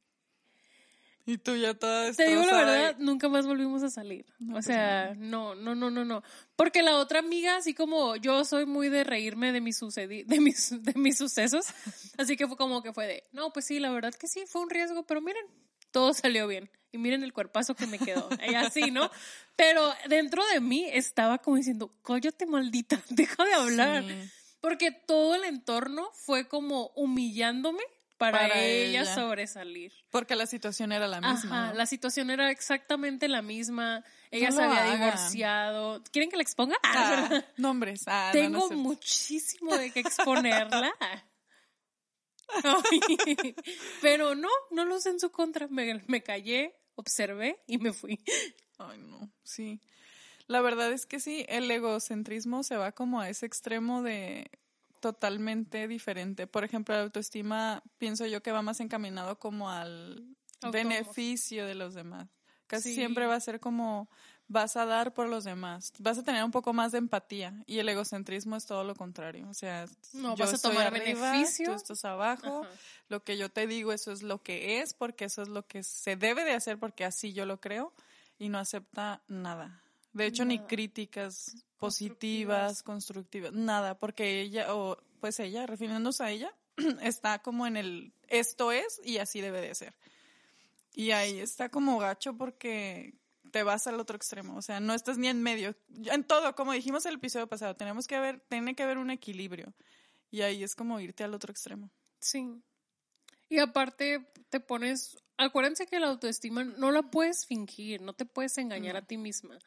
Y 1.26 1.38
tú 1.38 1.56
ya 1.56 1.72
toda 1.72 2.12
Te 2.12 2.28
digo 2.28 2.44
la 2.44 2.56
verdad, 2.56 2.96
nunca 2.98 3.28
más 3.28 3.46
volvimos 3.46 3.82
a 3.82 3.88
salir. 3.88 4.26
No, 4.38 4.52
o 4.52 4.54
pues 4.54 4.66
sea, 4.66 5.14
no, 5.16 5.54
no, 5.54 5.74
no, 5.74 5.90
no, 5.90 6.04
no. 6.04 6.22
Porque 6.54 6.82
la 6.82 6.96
otra 6.96 7.20
amiga, 7.20 7.56
así 7.56 7.72
como 7.72 8.16
yo 8.16 8.44
soy 8.44 8.66
muy 8.66 8.90
de 8.90 9.04
reírme 9.04 9.50
de 9.52 9.62
mis 9.62 9.78
sucedi 9.78 10.22
de 10.24 10.40
mis, 10.40 10.82
de 10.82 10.92
mis 10.94 11.16
sucesos, 11.16 11.66
así 12.18 12.36
que 12.36 12.46
fue 12.46 12.58
como 12.58 12.82
que 12.82 12.92
fue 12.92 13.06
de, 13.06 13.24
no, 13.32 13.52
pues 13.52 13.64
sí, 13.64 13.80
la 13.80 13.90
verdad 13.90 14.14
que 14.14 14.28
sí, 14.28 14.44
fue 14.46 14.60
un 14.60 14.68
riesgo, 14.68 15.06
pero 15.06 15.22
miren, 15.22 15.46
todo 15.90 16.12
salió 16.12 16.46
bien. 16.46 16.70
Y 16.92 16.98
miren 16.98 17.24
el 17.24 17.32
cuerpazo 17.32 17.74
que 17.74 17.86
me 17.86 17.98
quedó. 17.98 18.28
Y 18.50 18.54
así, 18.54 18.90
¿no? 18.90 19.10
Pero 19.56 19.92
dentro 20.08 20.44
de 20.52 20.60
mí 20.60 20.86
estaba 20.92 21.38
como 21.38 21.56
diciendo, 21.56 21.90
cállate 22.04 22.46
maldita, 22.46 23.02
deja 23.08 23.44
de 23.44 23.54
hablar. 23.54 24.04
Sí. 24.04 24.30
Porque 24.60 24.90
todo 24.92 25.34
el 25.34 25.44
entorno 25.44 26.10
fue 26.12 26.48
como 26.48 26.88
humillándome 26.96 27.82
para, 28.32 28.48
Para 28.48 28.60
ella, 28.62 29.02
ella. 29.02 29.14
sobresalir. 29.14 29.92
Porque 30.10 30.36
la 30.36 30.46
situación 30.46 30.92
era 30.92 31.06
la 31.08 31.20
misma. 31.20 31.64
Ajá, 31.64 31.72
¿no? 31.72 31.74
la 31.74 31.86
situación 31.86 32.30
era 32.30 32.50
exactamente 32.50 33.28
la 33.28 33.42
misma. 33.42 34.04
Ella 34.30 34.50
No 34.50 34.56
se 34.56 34.62
había 34.62 34.82
hagan. 34.84 35.00
divorciado. 35.00 36.02
¿Quieren 36.12 36.30
que 36.30 36.36
la 36.36 36.42
exponga? 36.42 36.76
Ah, 36.82 37.42
nombres. 37.56 38.02
Ah, 38.06 38.30
no, 38.34 38.40
no 38.42 38.50
Tengo 38.68 38.70
muchísimo 38.72 39.76
de 39.76 39.90
que 39.92 40.00
exponerla. 40.00 40.92
Pero 44.02 44.34
no, 44.34 44.48
no 44.70 44.84
lo 44.84 44.96
usé 44.96 45.10
en 45.10 45.20
su 45.20 45.30
contra. 45.30 45.68
Me, 45.68 46.02
me 46.06 46.22
callé, 46.22 46.74
observé 46.94 47.62
y 47.66 47.78
me 47.78 47.92
fui. 47.92 48.20
Ay, 48.78 48.98
no, 48.98 49.30
sí. 49.42 49.80
La 50.46 50.60
verdad 50.60 50.92
es 50.92 51.06
que 51.06 51.20
sí, 51.20 51.46
el 51.48 51.70
egocentrismo 51.70 52.62
se 52.64 52.76
va 52.76 52.92
como 52.92 53.20
a 53.20 53.28
ese 53.30 53.46
extremo 53.46 54.02
de 54.02 54.50
totalmente 55.12 55.86
diferente. 55.86 56.46
Por 56.46 56.64
ejemplo, 56.64 56.94
la 56.94 57.02
autoestima, 57.02 57.82
pienso 57.98 58.24
yo 58.26 58.42
que 58.42 58.52
va 58.52 58.62
más 58.62 58.80
encaminado 58.80 59.38
como 59.38 59.68
al 59.70 60.34
Autónomos. 60.62 60.72
beneficio 60.72 61.66
de 61.66 61.74
los 61.74 61.92
demás. 61.94 62.28
Casi 62.66 62.88
Sí. 62.90 62.94
siempre 62.94 63.26
va 63.26 63.34
a 63.34 63.40
ser 63.40 63.60
como 63.60 64.08
vas 64.48 64.76
a 64.76 64.86
dar 64.86 65.12
por 65.14 65.28
los 65.28 65.44
demás, 65.44 65.92
vas 65.98 66.16
a 66.18 66.22
tener 66.22 66.42
un 66.44 66.50
poco 66.50 66.72
más 66.72 66.92
de 66.92 66.98
empatía 66.98 67.62
y 67.66 67.78
el 67.78 67.88
egocentrismo 67.88 68.56
es 68.56 68.64
todo 68.66 68.82
lo 68.84 68.94
contrario. 68.94 69.46
O 69.48 69.54
sea, 69.54 69.86
No, 70.14 70.34
yo 70.36 70.44
vas 70.46 70.54
a 70.54 70.58
tomar 70.68 70.86
arriba, 70.86 71.32
beneficio. 71.32 71.66
tú 71.70 71.74
estás 71.76 72.04
abajo, 72.06 72.62
Ajá. 72.64 72.70
lo 73.08 73.22
que 73.24 73.36
yo 73.36 73.50
te 73.50 73.66
digo, 73.66 73.92
eso 73.92 74.10
es 74.12 74.22
lo 74.22 74.42
que 74.42 74.80
es, 74.80 74.94
porque 74.94 75.26
eso 75.26 75.42
es 75.42 75.48
lo 75.48 75.66
que 75.66 75.82
se 75.82 76.16
debe 76.16 76.44
de 76.44 76.52
hacer, 76.54 76.78
porque 76.78 77.04
así 77.04 77.32
yo 77.34 77.44
lo 77.46 77.60
creo, 77.60 77.92
y 78.38 78.48
no 78.48 78.58
acepta 78.58 79.22
nada. 79.28 79.82
De 80.14 80.26
hecho, 80.26 80.44
ni 80.44 80.60
críticas 80.60 81.56
positivas, 81.76 82.82
constructivas, 82.82 83.52
nada, 83.52 83.98
porque 83.98 84.40
ella, 84.40 84.74
o 84.74 84.96
pues 85.20 85.40
ella, 85.40 85.66
refiriéndose 85.66 86.24
a 86.24 86.30
ella, 86.30 86.54
está 87.02 87.40
como 87.40 87.66
en 87.66 87.76
el 87.76 88.12
esto 88.28 88.72
es 88.72 89.00
y 89.04 89.18
así 89.18 89.40
debe 89.40 89.60
de 89.60 89.74
ser. 89.74 89.94
Y 90.94 91.10
ahí 91.10 91.40
está 91.40 91.68
como 91.68 91.98
gacho 91.98 92.36
porque 92.36 93.14
te 93.50 93.64
vas 93.64 93.86
al 93.86 94.00
otro 94.00 94.16
extremo, 94.16 94.56
o 94.56 94.62
sea, 94.62 94.80
no 94.80 94.94
estás 94.94 95.18
ni 95.18 95.28
en 95.28 95.42
medio. 95.42 95.76
En 96.06 96.24
todo, 96.24 96.54
como 96.54 96.72
dijimos 96.72 97.04
en 97.04 97.10
el 97.10 97.18
episodio 97.18 97.48
pasado, 97.48 97.74
tenemos 97.74 98.06
que 98.06 98.18
ver, 98.18 98.40
tiene 98.48 98.74
que 98.74 98.82
haber 98.82 98.98
un 98.98 99.10
equilibrio. 99.10 99.74
Y 100.30 100.42
ahí 100.42 100.62
es 100.62 100.74
como 100.74 100.98
irte 101.00 101.22
al 101.22 101.34
otro 101.34 101.50
extremo. 101.50 101.90
Sí. 102.20 102.62
Y 103.48 103.58
aparte 103.58 104.26
te 104.48 104.60
pones, 104.60 105.16
acuérdense 105.36 105.86
que 105.86 106.00
la 106.00 106.08
autoestima 106.08 106.64
no 106.64 106.90
la 106.90 107.02
puedes 107.02 107.46
fingir, 107.46 108.00
no 108.00 108.12
te 108.14 108.24
puedes 108.24 108.56
engañar 108.58 108.96
a 108.96 109.06
ti 109.06 109.16
misma. 109.16 109.58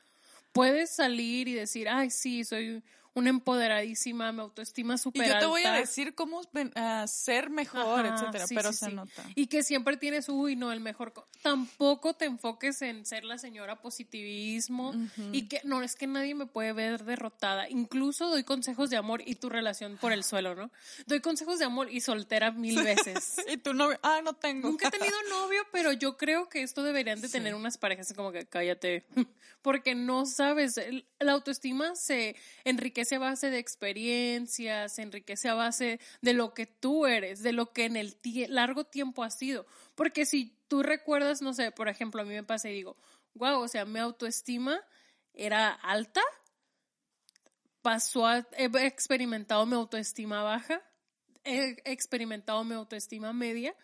Puedes 0.52 0.90
salir 0.96 1.48
y 1.48 1.54
decir, 1.54 1.88
ay, 1.90 2.10
sí, 2.10 2.44
soy 2.44 2.84
una 3.18 3.30
empoderadísima, 3.30 4.32
mi 4.32 4.42
autoestima 4.42 4.96
Y 4.96 4.98
súper 4.98 5.28
yo 5.28 5.40
te 5.40 5.46
voy 5.46 5.64
a 5.64 5.70
alta". 5.70 5.80
decir 5.82 6.14
cómo 6.16 6.42
ah, 6.76 7.06
ser 7.08 7.50
mejor, 7.50 8.06
Ajá, 8.06 8.16
etcétera, 8.16 8.48
sí, 8.48 8.56
pero 8.56 8.72
sí, 8.72 8.78
se 8.78 8.86
sí. 8.88 8.94
nota. 8.94 9.24
Y 9.36 9.48
que 9.48 9.64
siempre 9.64 9.98
tienes, 9.98 10.30
uy, 10.30 10.56
no, 10.56 10.72
el 10.72 10.80
mejor. 10.80 11.14
co- 11.14 11.26
Tampoco 11.42 12.14
te 12.14 12.26
enfoques 12.26 12.82
en 12.82 13.06
ser 13.06 13.24
la 13.24 13.38
señora 13.38 13.82
positivismo 13.82 14.94
y 15.32 15.48
que 15.48 15.62
no 15.64 15.82
es 15.82 15.96
que 15.96 16.08
nadie 16.08 16.36
me 16.36 16.46
puede 16.46 16.74
ver 16.74 17.04
derrotada. 17.06 17.70
Incluso 17.70 18.30
doy 18.30 18.44
consejos 18.44 18.90
de 18.90 18.98
amor 18.98 19.22
y 19.26 19.36
tu 19.36 19.50
relación 19.50 19.98
por 19.98 20.12
el 20.12 20.24
suelo, 20.24 20.56
¿no? 20.56 20.72
Doy 21.06 21.20
consejos 21.22 21.60
de 21.60 21.66
amor 21.66 21.92
y 21.92 22.02
soltera 22.02 22.52
mil 22.52 22.82
veces. 22.84 23.36
Y 23.48 23.58
tú 23.58 23.74
no, 23.74 23.90
ah, 24.04 24.22
no 24.24 24.34
tengo. 24.34 24.68
Nunca 24.70 24.90
he 24.90 24.92
tenido 24.92 25.16
novio, 25.30 25.62
pero 25.72 25.92
yo 25.94 26.18
creo 26.18 26.50
que 26.50 26.62
esto 26.62 26.84
deberían 26.84 27.22
de 27.22 27.30
tener 27.30 27.56
unas 27.56 27.78
parejas 27.78 28.14
como 28.14 28.32
que 28.32 28.46
cállate, 28.46 29.06
porque 29.62 29.96
no 29.96 30.26
sabes, 30.26 30.78
el- 30.78 31.06
la 31.20 31.32
autoestima 31.32 31.96
se 31.96 32.36
enriquece 32.66 33.07
a 33.16 33.20
base 33.20 33.50
de 33.50 33.60
experiencias, 33.60 34.94
se 34.94 35.02
enriquece 35.02 35.50
a 35.50 35.54
base 35.54 36.00
de 36.22 36.34
lo 36.34 36.54
que 36.54 36.66
tú 36.66 37.06
eres, 37.06 37.42
de 37.44 37.54
lo 37.54 37.74
que 37.74 37.86
en 37.86 37.96
el 37.96 38.18
largo 38.50 38.86
tiempo 38.86 39.24
has 39.24 39.38
sido, 39.38 39.66
porque 39.96 40.26
si 40.26 40.58
tú 40.68 40.84
recuerdas, 40.84 41.42
no 41.42 41.54
sé, 41.54 41.72
por 41.72 41.88
ejemplo, 41.88 42.22
a 42.22 42.26
mí 42.26 42.34
me 42.34 42.44
pasa 42.44 42.70
y 42.70 42.74
digo, 42.74 42.98
wow, 43.34 43.62
o 43.62 43.68
sea, 43.68 43.86
mi 43.86 44.00
autoestima 44.00 44.80
era 45.34 45.72
alta, 45.72 46.22
pasó 47.82 48.28
he 48.30 48.70
experimentado 48.86 49.66
mi 49.66 49.76
autoestima 49.76 50.44
baja, 50.44 50.82
he 51.44 51.78
experimentado 51.86 52.64
mi 52.64 52.76
autoestima 52.76 53.32
media, 53.34 53.76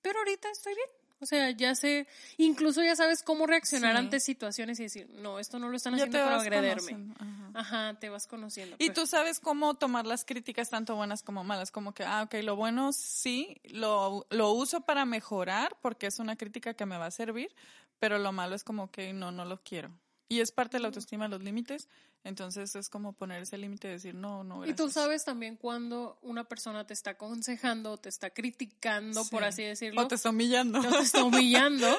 pero 0.00 0.20
ahorita 0.20 0.50
estoy 0.50 0.74
bien. 0.74 1.01
O 1.22 1.26
sea, 1.26 1.50
ya 1.52 1.76
sé, 1.76 2.08
incluso 2.36 2.82
ya 2.82 2.96
sabes 2.96 3.22
cómo 3.22 3.46
reaccionar 3.46 3.92
Sí. 3.92 3.98
ante 3.98 4.18
situaciones 4.18 4.80
y 4.80 4.82
decir, 4.82 5.08
no, 5.10 5.38
esto 5.38 5.60
no 5.60 5.68
lo 5.68 5.76
están 5.76 5.94
haciendo 5.94 6.18
para 6.18 6.38
conociendo, 6.50 7.14
ajá. 7.16 7.50
Ajá, 7.54 8.00
te 8.00 8.08
vas 8.08 8.26
conociendo. 8.26 8.74
Y 8.80 8.90
tú 8.90 9.06
sabes 9.06 9.38
cómo 9.38 9.74
tomar 9.74 10.04
las 10.04 10.24
críticas, 10.24 10.68
tanto 10.68 10.96
buenas 10.96 11.22
como 11.22 11.44
malas, 11.44 11.70
como 11.70 11.94
que, 11.94 12.02
ah, 12.04 12.24
ok, 12.24 12.34
lo 12.42 12.56
bueno 12.56 12.92
sí, 12.92 13.60
lo, 13.64 14.26
lo 14.30 14.50
uso 14.50 14.80
para 14.80 15.04
mejorar, 15.04 15.76
porque 15.80 16.08
es 16.08 16.18
una 16.18 16.34
crítica 16.34 16.74
que 16.74 16.86
me 16.86 16.98
va 16.98 17.06
a 17.06 17.10
servir, 17.12 17.54
pero 18.00 18.18
lo 18.18 18.32
malo 18.32 18.56
es 18.56 18.64
como 18.64 18.90
que 18.90 19.12
no, 19.12 19.30
no 19.30 19.44
lo 19.44 19.62
quiero. 19.62 19.96
Y 20.28 20.40
es 20.40 20.50
parte 20.50 20.78
de 20.78 20.80
la 20.80 20.88
autoestima, 20.88 21.28
los 21.28 21.42
límites, 21.42 21.88
entonces 22.24 22.74
es 22.76 22.88
como 22.88 23.12
poner 23.14 23.42
ese 23.42 23.58
límite 23.58 23.88
y 23.88 23.92
decir, 23.92 24.14
no, 24.14 24.44
no, 24.44 24.64
Y 24.66 24.74
tú 24.74 24.88
sabes 24.90 25.24
también 25.24 25.56
cuando 25.56 26.18
una 26.22 26.44
persona 26.44 26.86
te 26.86 26.94
está 26.94 27.10
aconsejando, 27.12 27.96
te 27.98 28.08
está 28.08 28.30
criticando, 28.30 29.24
por 29.26 29.42
Sí. 29.42 29.48
así 29.48 29.62
decirlo, 29.64 30.02
O 30.02 30.06
te 30.08 30.14
está 30.14 30.30
humillando. 30.30 30.78
o 30.80 30.82
te 30.82 30.98
está 31.00 31.24
humillando. 31.24 31.86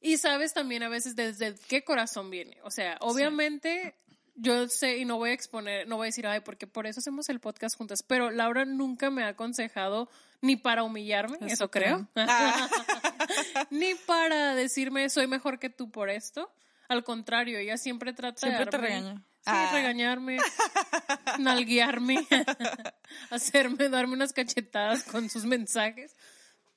Y 0.00 0.16
sabes 0.18 0.54
también 0.54 0.84
a 0.84 0.88
veces 0.88 1.16
desde 1.16 1.56
qué 1.66 1.82
corazón 1.82 2.30
viene. 2.30 2.58
O 2.62 2.70
sea, 2.70 2.98
obviamente 3.00 3.96
yo 4.36 4.68
sé 4.68 4.98
y 4.98 5.04
no 5.04 5.16
voy 5.16 5.30
a 5.30 5.32
exponer, 5.32 5.88
no 5.88 5.96
voy 5.96 6.04
a 6.04 6.10
decir, 6.10 6.24
ay, 6.28 6.38
porque 6.38 6.68
por 6.68 6.86
eso 6.86 7.00
hacemos 7.00 7.28
el 7.30 7.40
podcast 7.40 7.76
juntas, 7.76 8.04
pero 8.04 8.30
Laura 8.30 8.64
nunca 8.64 9.10
me 9.10 9.24
ha 9.24 9.28
aconsejado 9.30 10.08
ni 10.40 10.54
para 10.54 10.84
humillarme, 10.84 11.36
eso, 11.38 11.46
Eso 11.46 11.70
creo. 11.72 12.06
Ah. 12.14 12.68
ni 13.70 13.96
para 14.06 14.54
decirme 14.54 15.10
soy 15.10 15.26
mejor 15.26 15.58
que 15.58 15.68
tú 15.68 15.90
por 15.90 16.10
esto. 16.10 16.48
Al 16.88 17.02
contrario, 17.02 17.58
ella 17.58 17.76
siempre 17.76 18.12
trata 18.12 18.38
Siempre 18.38 18.66
de 18.66 18.70
te 18.70 18.76
darme- 18.76 18.80
regaña. 18.88 19.24
Sí, 19.48 19.54
Ah. 19.56 19.70
regañarme, 19.72 20.36
nalguearme, 21.38 22.26
hacerme, 23.30 23.88
darme 23.88 24.12
unas 24.14 24.32
cachetadas 24.32 25.04
con 25.04 25.30
sus 25.30 25.44
mensajes. 25.44 26.14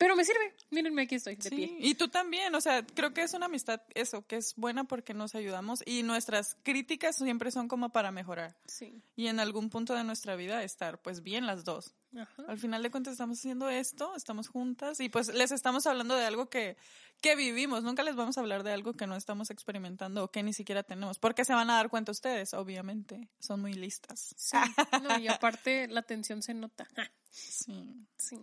Pero 0.02 0.16
me 0.16 0.26
sirve. 0.26 0.56
Mírenme, 0.72 1.04
aquí 1.04 1.14
estoy, 1.14 1.36
de 1.36 1.44
Sí, 1.50 1.56
pie. 1.56 1.78
y 1.80 1.94
tú 1.94 2.08
también, 2.08 2.56
o 2.56 2.60
sea, 2.60 2.84
creo 2.84 3.14
que 3.14 3.22
es 3.22 3.36
una 3.36 3.46
amistad 3.46 3.82
eso, 3.94 4.26
que 4.26 4.38
es 4.38 4.56
buena 4.56 4.84
porque 4.86 5.14
nos 5.14 5.36
ayudamos 5.36 5.84
y 5.86 6.02
nuestras 6.02 6.58
críticas 6.64 7.18
siempre 7.18 7.52
son 7.52 7.68
como 7.68 7.92
para 7.92 8.10
mejorar 8.10 8.58
Sí. 8.66 9.04
y 9.16 9.28
en 9.28 9.40
algún 9.40 9.70
punto 9.70 9.94
de 9.94 10.04
nuestra 10.04 10.36
vida 10.36 10.64
estar 10.64 11.00
pues 11.04 11.22
bien 11.22 11.46
las 11.46 11.66
dos. 11.66 11.94
Ajá. 12.18 12.44
Al 12.48 12.58
final 12.58 12.82
de 12.82 12.90
cuentas 12.90 13.12
estamos 13.14 13.38
haciendo 13.38 13.70
esto, 13.70 14.16
estamos 14.16 14.48
juntas 14.48 15.00
y 15.00 15.08
pues 15.10 15.28
les 15.36 15.52
estamos 15.52 15.86
hablando 15.86 16.16
de 16.16 16.26
algo 16.26 16.50
que, 16.50 16.78
que 17.22 17.36
vivimos. 17.36 17.84
Nunca 17.84 18.02
les 18.04 18.16
vamos 18.16 18.38
a 18.38 18.42
hablar 18.42 18.64
de 18.64 18.72
algo 18.74 18.94
que 18.94 19.06
no 19.06 19.16
estamos 19.16 19.52
experimentando 19.52 20.24
o 20.24 20.32
que 20.32 20.42
ni 20.42 20.52
siquiera 20.54 20.82
tenemos, 20.82 21.20
porque 21.20 21.46
se 21.46 21.54
van 21.54 21.70
a 21.70 21.76
dar 21.76 21.90
cuenta 21.92 22.12
ustedes, 22.12 22.54
obviamente. 22.56 23.30
Son 23.40 23.62
muy 23.62 23.74
listas. 23.76 24.34
Sí. 24.36 24.58
No, 25.04 25.20
y 25.20 25.28
aparte 25.28 25.88
la 25.88 26.02
tensión 26.02 26.42
se 26.42 26.56
nota. 26.56 26.88
Sí. 27.34 28.08
Sí. 28.18 28.38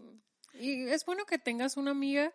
Y 0.59 0.89
es 0.89 1.05
bueno 1.05 1.25
que 1.25 1.39
tengas 1.39 1.77
una 1.77 1.93
amiga 1.93 2.33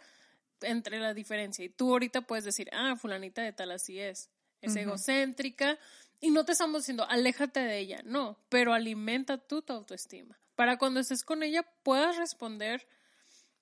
entre 0.62 1.00
la 1.00 1.14
diferencia. 1.14 1.64
Y 1.66 1.70
tú 1.70 1.92
ahorita 1.92 2.22
puedes 2.22 2.46
decir, 2.46 2.70
ah, 2.74 2.96
fulanita 2.96 3.42
de 3.42 3.54
tal 3.54 3.72
así 3.72 4.00
es. 4.00 4.30
Es 4.62 4.76
egocéntrica. 4.76 5.78
Y 6.22 6.32
no 6.32 6.46
te 6.46 6.54
estamos 6.54 6.84
diciendo, 6.84 7.06
aléjate 7.10 7.60
de 7.60 7.80
ella. 7.80 8.02
No, 8.06 8.38
pero 8.50 8.74
alimenta 8.74 9.38
tú 9.38 9.62
tu 9.62 9.74
autoestima. 9.74 10.40
Para 10.56 10.78
cuando 10.78 11.00
estés 11.00 11.24
con 11.24 11.44
ella 11.44 11.64
puedas 11.84 12.16
responder 12.16 12.88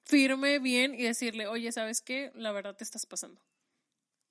firme, 0.04 0.60
bien 0.60 0.94
y 0.94 1.04
decirle, 1.04 1.48
oye, 1.48 1.72
¿sabes 1.72 2.02
qué? 2.02 2.32
La 2.36 2.52
verdad 2.52 2.76
te 2.76 2.84
estás 2.84 3.06
pasando. 3.06 3.42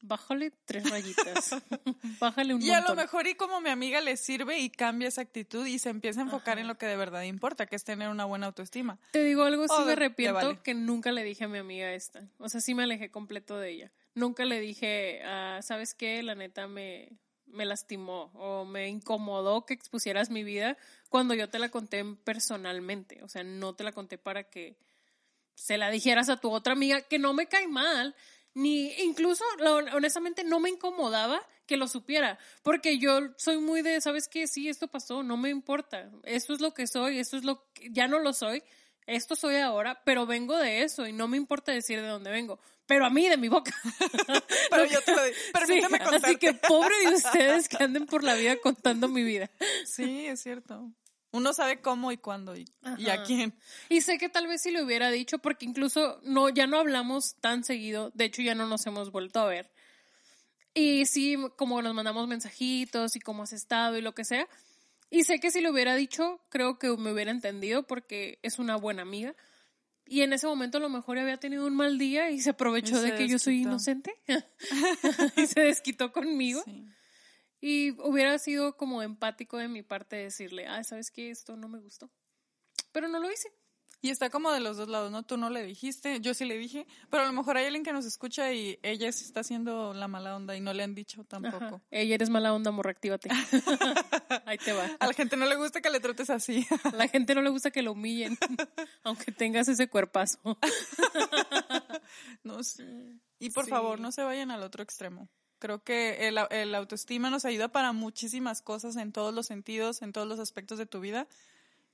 Bájale 0.02 0.52
tres 0.64 0.88
rayitas. 0.90 1.50
bájale 2.20 2.54
un 2.54 2.62
Y 2.62 2.70
a 2.70 2.80
lo 2.80 2.94
mejor 2.94 3.26
y 3.26 3.34
como 3.34 3.60
mi 3.60 3.70
amiga 3.70 4.00
le 4.00 4.16
sirve 4.16 4.58
y 4.58 4.70
cambia 4.70 5.08
esa 5.08 5.20
actitud 5.22 5.66
y 5.66 5.78
se 5.78 5.88
empieza 5.90 6.20
a 6.20 6.24
enfocar 6.24 6.58
en 6.58 6.68
lo 6.68 6.78
que 6.78 6.86
de 6.86 6.96
verdad 6.96 7.22
importa, 7.22 7.66
que 7.66 7.76
es 7.76 7.84
tener 7.84 8.08
una 8.08 8.24
buena 8.24 8.46
autoestima. 8.46 8.98
Te 9.12 9.22
digo 9.22 9.44
algo, 9.44 9.64
sí 9.68 9.74
Oh, 9.76 9.84
me 9.84 9.92
arrepiento 9.92 10.34
vale. 10.34 10.58
que 10.62 10.74
nunca 10.74 11.12
le 11.12 11.22
dije 11.24 11.44
a 11.44 11.48
mi 11.48 11.58
amiga 11.58 11.92
esta. 11.92 12.28
O 12.38 12.48
sea, 12.48 12.60
sí 12.60 12.74
me 12.74 12.82
alejé 12.84 13.10
completo 13.10 13.58
de 13.58 13.70
ella. 13.70 13.92
Nunca 14.14 14.44
le 14.44 14.60
dije, 14.60 15.22
ah, 15.24 15.60
¿sabes 15.62 15.94
qué? 15.94 16.22
La 16.22 16.34
neta 16.34 16.66
me, 16.66 17.10
me 17.46 17.64
lastimó 17.64 18.30
o 18.34 18.64
me 18.64 18.88
incomodó 18.88 19.64
que 19.66 19.74
expusieras 19.74 20.30
mi 20.30 20.42
vida 20.44 20.76
cuando 21.08 21.34
yo 21.34 21.48
te 21.48 21.58
la 21.58 21.68
conté 21.68 22.04
personalmente. 22.24 23.22
O 23.22 23.28
sea, 23.28 23.44
no 23.44 23.74
te 23.74 23.84
la 23.84 23.92
conté 23.92 24.18
para 24.18 24.44
que 24.44 24.76
se 25.54 25.76
la 25.78 25.90
dijeras 25.90 26.28
a 26.28 26.38
tu 26.38 26.50
otra 26.50 26.72
amiga, 26.72 27.02
que 27.02 27.18
no 27.18 27.34
me 27.34 27.46
cae 27.46 27.68
mal, 27.68 28.14
ni 28.54 28.92
incluso, 29.02 29.44
honestamente, 29.92 30.44
no 30.44 30.60
me 30.60 30.70
incomodaba 30.70 31.40
que 31.66 31.76
lo 31.76 31.86
supiera, 31.86 32.38
porque 32.62 32.98
yo 32.98 33.20
soy 33.36 33.58
muy 33.58 33.82
de, 33.82 34.00
¿sabes 34.00 34.26
qué? 34.28 34.46
Sí, 34.48 34.68
esto 34.68 34.88
pasó, 34.88 35.22
no 35.22 35.36
me 35.36 35.50
importa, 35.50 36.10
esto 36.24 36.52
es 36.52 36.60
lo 36.60 36.74
que 36.74 36.86
soy, 36.86 37.18
esto 37.18 37.36
es 37.36 37.44
lo 37.44 37.64
que, 37.72 37.90
ya 37.92 38.08
no 38.08 38.18
lo 38.18 38.32
soy, 38.32 38.62
esto 39.06 39.36
soy 39.36 39.56
ahora, 39.56 40.02
pero 40.04 40.26
vengo 40.26 40.56
de 40.56 40.82
eso 40.82 41.06
y 41.06 41.12
no 41.12 41.28
me 41.28 41.36
importa 41.36 41.70
decir 41.72 42.00
de 42.00 42.08
dónde 42.08 42.30
vengo, 42.30 42.58
pero 42.86 43.04
a 43.06 43.10
mí 43.10 43.28
de 43.28 43.36
mi 43.36 43.46
boca. 43.48 43.72
Pero 44.70 44.84
yo 44.84 45.00
te 45.02 45.14
lo 45.14 45.24
digo. 45.24 45.36
Permíteme 45.52 45.98
Sí, 45.98 46.04
contarte. 46.04 46.26
así 46.26 46.36
que 46.36 46.54
pobre 46.54 46.94
de 47.08 47.14
ustedes 47.14 47.68
que 47.68 47.82
anden 47.84 48.06
por 48.06 48.24
la 48.24 48.34
vida 48.34 48.56
contando 48.56 49.06
mi 49.06 49.22
vida. 49.22 49.48
Sí, 49.84 50.26
es 50.26 50.40
cierto. 50.42 50.92
Uno 51.32 51.52
sabe 51.52 51.80
cómo 51.80 52.10
y 52.10 52.16
cuándo 52.16 52.56
y, 52.56 52.66
y 52.98 53.08
a 53.08 53.22
quién. 53.22 53.54
Y 53.88 54.00
sé 54.00 54.18
que 54.18 54.28
tal 54.28 54.48
vez 54.48 54.62
si 54.62 54.72
le 54.72 54.82
hubiera 54.82 55.10
dicho, 55.10 55.38
porque 55.38 55.64
incluso 55.64 56.18
no, 56.22 56.48
ya 56.48 56.66
no 56.66 56.78
hablamos 56.78 57.36
tan 57.36 57.62
seguido, 57.62 58.10
de 58.14 58.24
hecho 58.24 58.42
ya 58.42 58.54
no 58.54 58.66
nos 58.66 58.84
hemos 58.86 59.12
vuelto 59.12 59.40
a 59.40 59.46
ver. 59.46 59.70
Y 60.74 61.06
sí, 61.06 61.36
como 61.56 61.82
nos 61.82 61.94
mandamos 61.94 62.26
mensajitos 62.28 63.14
y 63.16 63.20
cómo 63.20 63.44
has 63.44 63.52
estado 63.52 63.96
y 63.96 64.02
lo 64.02 64.14
que 64.14 64.24
sea. 64.24 64.48
Y 65.10 65.24
sé 65.24 65.40
que 65.40 65.50
si 65.50 65.60
le 65.60 65.70
hubiera 65.70 65.94
dicho, 65.96 66.40
creo 66.48 66.78
que 66.78 66.96
me 66.96 67.12
hubiera 67.12 67.30
entendido 67.30 67.84
porque 67.84 68.38
es 68.42 68.58
una 68.58 68.76
buena 68.76 69.02
amiga. 69.02 69.34
Y 70.06 70.22
en 70.22 70.32
ese 70.32 70.46
momento 70.48 70.78
a 70.78 70.80
lo 70.80 70.88
mejor 70.88 71.18
había 71.18 71.36
tenido 71.36 71.66
un 71.66 71.76
mal 71.76 71.98
día 71.98 72.30
y 72.30 72.40
se 72.40 72.50
aprovechó 72.50 72.98
Y 72.98 73.10
de 73.10 73.16
que 73.16 73.28
yo 73.28 73.38
soy 73.38 73.62
inocente. 73.62 74.14
y 75.36 75.46
se 75.46 75.60
desquitó 75.60 76.12
conmigo. 76.12 76.62
Sí. 76.64 76.86
Y 77.60 77.90
hubiera 78.02 78.38
sido 78.38 78.76
como 78.76 79.02
empático 79.02 79.56
de 79.58 79.68
mi 79.68 79.82
parte 79.82 80.16
decirle, 80.16 80.66
ah, 80.66 80.82
¿sabes 80.84 81.10
qué? 81.10 81.30
Esto 81.30 81.56
no 81.56 81.68
me 81.68 81.78
gustó. 81.78 82.10
Pero 82.92 83.08
no 83.08 83.20
lo 83.20 83.30
hice. 83.30 83.48
Y 84.02 84.08
está 84.08 84.30
como 84.30 84.50
de 84.50 84.60
los 84.60 84.78
dos 84.78 84.88
lados, 84.88 85.12
¿no? 85.12 85.24
Tú 85.24 85.36
no 85.36 85.50
le 85.50 85.62
dijiste, 85.62 86.20
yo 86.20 86.32
sí 86.32 86.46
le 86.46 86.56
dije, 86.56 86.86
pero 87.10 87.22
a 87.22 87.26
lo 87.26 87.34
mejor 87.34 87.58
hay 87.58 87.66
alguien 87.66 87.84
que 87.84 87.92
nos 87.92 88.06
escucha 88.06 88.50
y 88.50 88.78
ella 88.82 89.12
sí 89.12 89.26
está 89.26 89.40
haciendo 89.40 89.92
la 89.92 90.08
mala 90.08 90.34
onda 90.36 90.56
y 90.56 90.60
no 90.62 90.72
le 90.72 90.82
han 90.82 90.94
dicho 90.94 91.22
tampoco. 91.24 91.62
Ajá. 91.66 91.82
Ella 91.90 92.14
eres 92.14 92.30
mala 92.30 92.54
onda, 92.54 92.70
morra, 92.70 92.92
actívate. 92.92 93.28
Ahí 94.46 94.56
te 94.56 94.72
va. 94.72 94.88
A 95.00 95.06
la 95.06 95.12
gente 95.12 95.36
no 95.36 95.44
le 95.44 95.54
gusta 95.56 95.82
que 95.82 95.90
le 95.90 96.00
trates 96.00 96.30
así. 96.30 96.66
A 96.84 96.96
la 96.96 97.08
gente 97.08 97.34
no 97.34 97.42
le 97.42 97.50
gusta 97.50 97.70
que 97.70 97.82
lo 97.82 97.92
humillen, 97.92 98.38
aunque 99.04 99.32
tengas 99.32 99.68
ese 99.68 99.86
cuerpazo. 99.90 100.38
no, 102.42 102.62
sí. 102.62 103.20
Y 103.38 103.50
por 103.50 103.64
Sí. 103.64 103.70
favor, 103.70 104.00
no 104.00 104.12
se 104.12 104.22
vayan 104.22 104.50
al 104.50 104.62
otro 104.62 104.82
extremo. 104.82 105.28
Creo 105.60 105.84
que 105.84 106.26
el, 106.26 106.38
el 106.50 106.74
autoestima 106.74 107.30
nos 107.30 107.44
ayuda 107.44 107.68
para 107.68 107.92
muchísimas 107.92 108.60
cosas 108.62 108.96
en 108.96 109.12
todos 109.12 109.32
los 109.32 109.46
sentidos, 109.46 110.02
en 110.02 110.12
todos 110.12 110.26
los 110.26 110.40
aspectos 110.40 110.78
de 110.78 110.86
tu 110.86 110.98
vida. 110.98 111.28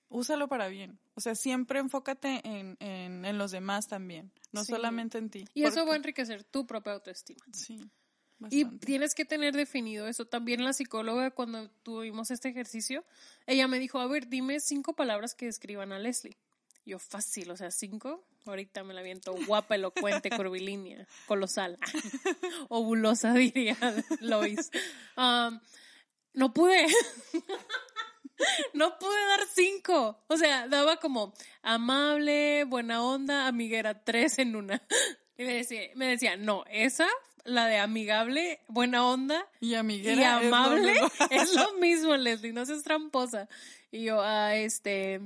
Úsalo 0.08 0.46
para 0.48 0.68
bien. 0.68 0.98
O 1.16 1.20
sea, 1.20 1.34
siempre 1.34 1.80
enfócate 1.80 2.40
en, 2.44 2.76
en, 2.80 3.24
en 3.24 3.38
los 3.38 3.50
demás 3.50 3.88
también, 3.88 4.30
no 4.52 4.64
Sí. 4.64 4.72
solamente 4.72 5.18
en 5.18 5.28
ti. 5.30 5.44
Y 5.52 5.64
eso 5.64 5.84
va 5.84 5.94
a 5.94 5.96
enriquecer 5.96 6.44
tu 6.44 6.64
propia 6.66 6.92
autoestima. 6.92 7.44
Sí. 7.52 7.90
Y 8.50 8.66
tienes 8.78 9.14
que 9.14 9.24
tener 9.24 9.56
definido 9.56 10.06
eso. 10.06 10.26
También 10.26 10.62
la 10.62 10.72
psicóloga, 10.74 11.30
cuando 11.32 11.70
tuvimos 11.82 12.30
este 12.30 12.50
ejercicio, 12.50 13.04
ella 13.46 13.66
me 13.66 13.78
dijo, 13.78 13.98
a 13.98 14.06
ver, 14.06 14.28
dime 14.28 14.60
cinco 14.60 14.94
palabras 14.94 15.34
que 15.34 15.46
describan 15.46 15.90
a 15.92 15.98
Leslie. 15.98 16.36
Yo, 16.86 17.00
fácil, 17.00 17.50
o 17.50 17.56
sea, 17.56 17.72
cinco. 17.72 18.24
Ahorita 18.46 18.84
me 18.84 18.94
la 18.94 19.02
viento 19.02 19.34
guapa, 19.46 19.74
elocuente, 19.74 20.30
curvilínea, 20.36 21.06
colosal. 21.26 21.76
Ovulosa, 22.68 23.32
diría 23.34 23.76
Lois. 24.20 24.70
Um, 25.16 25.58
no 26.32 26.54
pude. 26.54 26.86
no 28.72 28.96
pude 29.00 29.26
dar 29.26 29.40
cinco. 29.52 30.22
O 30.28 30.36
sea, 30.36 30.68
daba 30.68 30.98
como 30.98 31.34
amable, 31.62 32.62
buena 32.64 33.02
onda, 33.02 33.48
amiguera, 33.48 34.04
tres 34.04 34.38
en 34.38 34.54
una. 34.54 34.80
Y 35.36 35.42
me 35.42 35.54
decía, 35.54 35.80
me 35.96 36.06
decía, 36.06 36.36
no, 36.36 36.64
esa, 36.70 37.08
la 37.42 37.66
de 37.66 37.78
amigable, 37.78 38.60
buena 38.68 39.04
onda 39.04 39.44
Y 39.60 39.74
amiguera. 39.74 40.40
y 40.40 40.44
es 40.44 40.50
lo 40.50 40.56
amable 40.56 40.92
mismo. 40.92 41.08
es 41.30 41.54
lo 41.54 41.72
mismo, 41.80 42.16
Leslie, 42.16 42.52
no 42.52 42.64
seas 42.64 42.84
tramposa. 42.84 43.48
Y 43.90 44.04
yo, 44.04 44.20
ah, 44.22 44.54
este, 44.54 45.20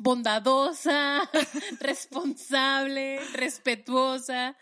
bondadosa, 0.00 1.30
responsable, 1.80 3.20
respetuosa. 3.34 4.56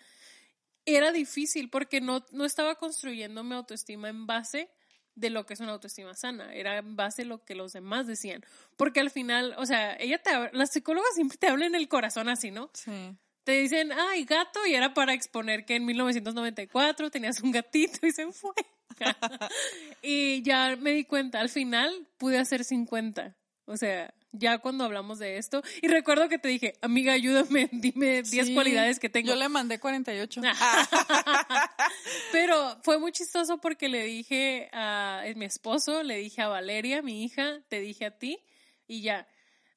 Era 0.84 1.12
difícil 1.12 1.70
porque 1.70 2.00
no, 2.00 2.24
no 2.32 2.44
estaba 2.44 2.74
construyendo 2.74 3.44
mi 3.44 3.54
autoestima 3.54 4.08
en 4.08 4.26
base 4.26 4.70
de 5.14 5.30
lo 5.30 5.46
que 5.46 5.54
es 5.54 5.60
una 5.60 5.72
autoestima 5.72 6.14
sana, 6.14 6.54
era 6.54 6.78
en 6.78 6.96
base 6.96 7.22
a 7.22 7.24
lo 7.24 7.44
que 7.44 7.54
los 7.54 7.72
demás 7.72 8.06
decían. 8.06 8.44
Porque 8.76 9.00
al 9.00 9.10
final, 9.10 9.54
o 9.58 9.66
sea, 9.66 9.96
ella 9.96 10.18
te 10.18 10.30
las 10.52 10.70
psicólogas 10.70 11.14
siempre 11.14 11.38
te 11.38 11.48
hablan 11.48 11.68
en 11.68 11.74
el 11.74 11.88
corazón 11.88 12.28
así, 12.28 12.50
¿no? 12.50 12.70
Sí. 12.72 13.16
Te 13.44 13.52
dicen, 13.52 13.92
ay, 13.92 14.24
gato, 14.24 14.64
y 14.66 14.74
era 14.74 14.92
para 14.94 15.14
exponer 15.14 15.64
que 15.64 15.76
en 15.76 15.86
1994 15.86 17.10
tenías 17.10 17.40
un 17.40 17.50
gatito 17.50 18.06
y 18.06 18.12
se 18.12 18.30
fue. 18.32 18.54
y 20.02 20.42
ya 20.42 20.76
me 20.76 20.92
di 20.92 21.04
cuenta, 21.04 21.40
al 21.40 21.48
final 21.48 22.08
pude 22.18 22.38
hacer 22.38 22.64
50. 22.64 23.36
O 23.66 23.76
sea, 23.76 24.12
ya 24.32 24.58
cuando 24.58 24.84
hablamos 24.84 25.18
de 25.18 25.38
esto. 25.38 25.62
Y 25.82 25.88
recuerdo 25.88 26.28
que 26.28 26.38
te 26.38 26.48
dije, 26.48 26.74
amiga, 26.82 27.12
ayúdame, 27.12 27.68
dime 27.72 28.22
10 28.22 28.46
Sí, 28.46 28.54
cualidades 28.54 28.98
que 28.98 29.08
tengo. 29.08 29.28
Yo 29.28 29.36
le 29.36 29.48
mandé 29.48 29.78
48. 29.78 30.40
Pero 32.32 32.78
fue 32.82 32.98
muy 32.98 33.12
chistoso 33.12 33.58
porque 33.58 33.88
le 33.88 34.04
dije 34.04 34.68
a 34.72 35.22
mi 35.36 35.44
esposo, 35.44 36.02
le 36.02 36.16
dije 36.16 36.42
a 36.42 36.48
Valeria, 36.48 37.02
mi 37.02 37.24
hija, 37.24 37.60
te 37.68 37.80
dije 37.80 38.06
a 38.06 38.18
ti 38.18 38.38
y 38.86 39.02
ya. 39.02 39.26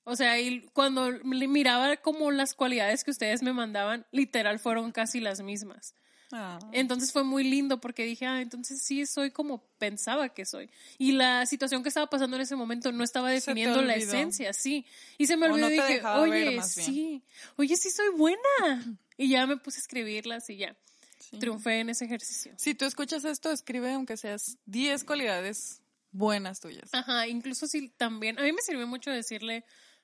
O 0.04 0.16
sea, 0.16 0.40
y 0.40 0.62
cuando 0.74 1.10
miraba 1.24 1.96
como 1.98 2.32
las 2.32 2.56
cualidades 2.56 3.04
que 3.04 3.12
ustedes 3.12 3.44
me 3.44 3.54
mandaban, 3.54 4.08
literal 4.12 4.60
fueron 4.60 4.92
casi 4.92 5.20
las 5.20 5.42
mismas. 5.42 5.94
Ah. 6.34 6.60
Entonces 6.72 7.12
fue 7.12 7.24
muy 7.24 7.44
lindo 7.44 7.82
porque 7.82 8.06
dije, 8.06 8.26
ah, 8.26 8.42
entonces 8.42 8.82
sí 8.82 9.06
soy 9.06 9.32
como 9.32 9.64
pensaba 9.78 10.30
que 10.30 10.46
soy. 10.46 10.70
Y 10.98 11.14
la 11.14 11.46
situación 11.46 11.84
que 11.84 11.90
estaba 11.90 12.10
pasando 12.10 12.36
en 12.36 12.44
ese 12.44 12.56
momento 12.56 12.92
no 12.92 13.04
estaba 13.04 13.30
definiendo 13.30 13.82
la 13.82 13.96
esencia, 13.96 14.54
sí. 14.54 14.86
Y 15.18 15.28
se 15.28 15.38
me 15.38 15.48
olvidó 15.48 15.68
no 15.68 15.74
y 15.74 15.78
te 15.78 15.88
dije, 15.88 16.06
oye, 16.06 16.62
sí, 16.64 17.24
oye, 17.58 17.76
sí 17.76 17.90
soy 17.90 18.10
buena. 18.16 18.98
Y 19.18 19.30
ya 19.30 19.46
me 19.46 19.58
puse 19.58 19.80
a 19.80 19.82
escribirlas 19.82 20.50
y 20.50 20.58
ya. 20.58 20.76
Sí. 21.20 21.38
Triunfé 21.38 21.80
en 21.80 21.90
ese 21.90 22.06
ejercicio. 22.06 22.54
Si 22.58 22.74
tú 22.74 22.86
escuchas 22.86 23.24
esto, 23.26 23.52
escribe 23.52 23.94
aunque 23.94 24.18
seas 24.18 24.58
10 24.66 25.04
cualidades 25.04 25.82
buenas 26.12 26.60
tuyas. 26.60 26.90
Ajá, 26.94 27.28
incluso 27.28 27.68
si 27.68 27.90
también, 27.90 28.38
a 28.40 28.44
mí 28.44 28.52
me 28.52 28.62
sirvió 28.62 28.88
mucho 28.88 29.12
decirle 29.12 29.64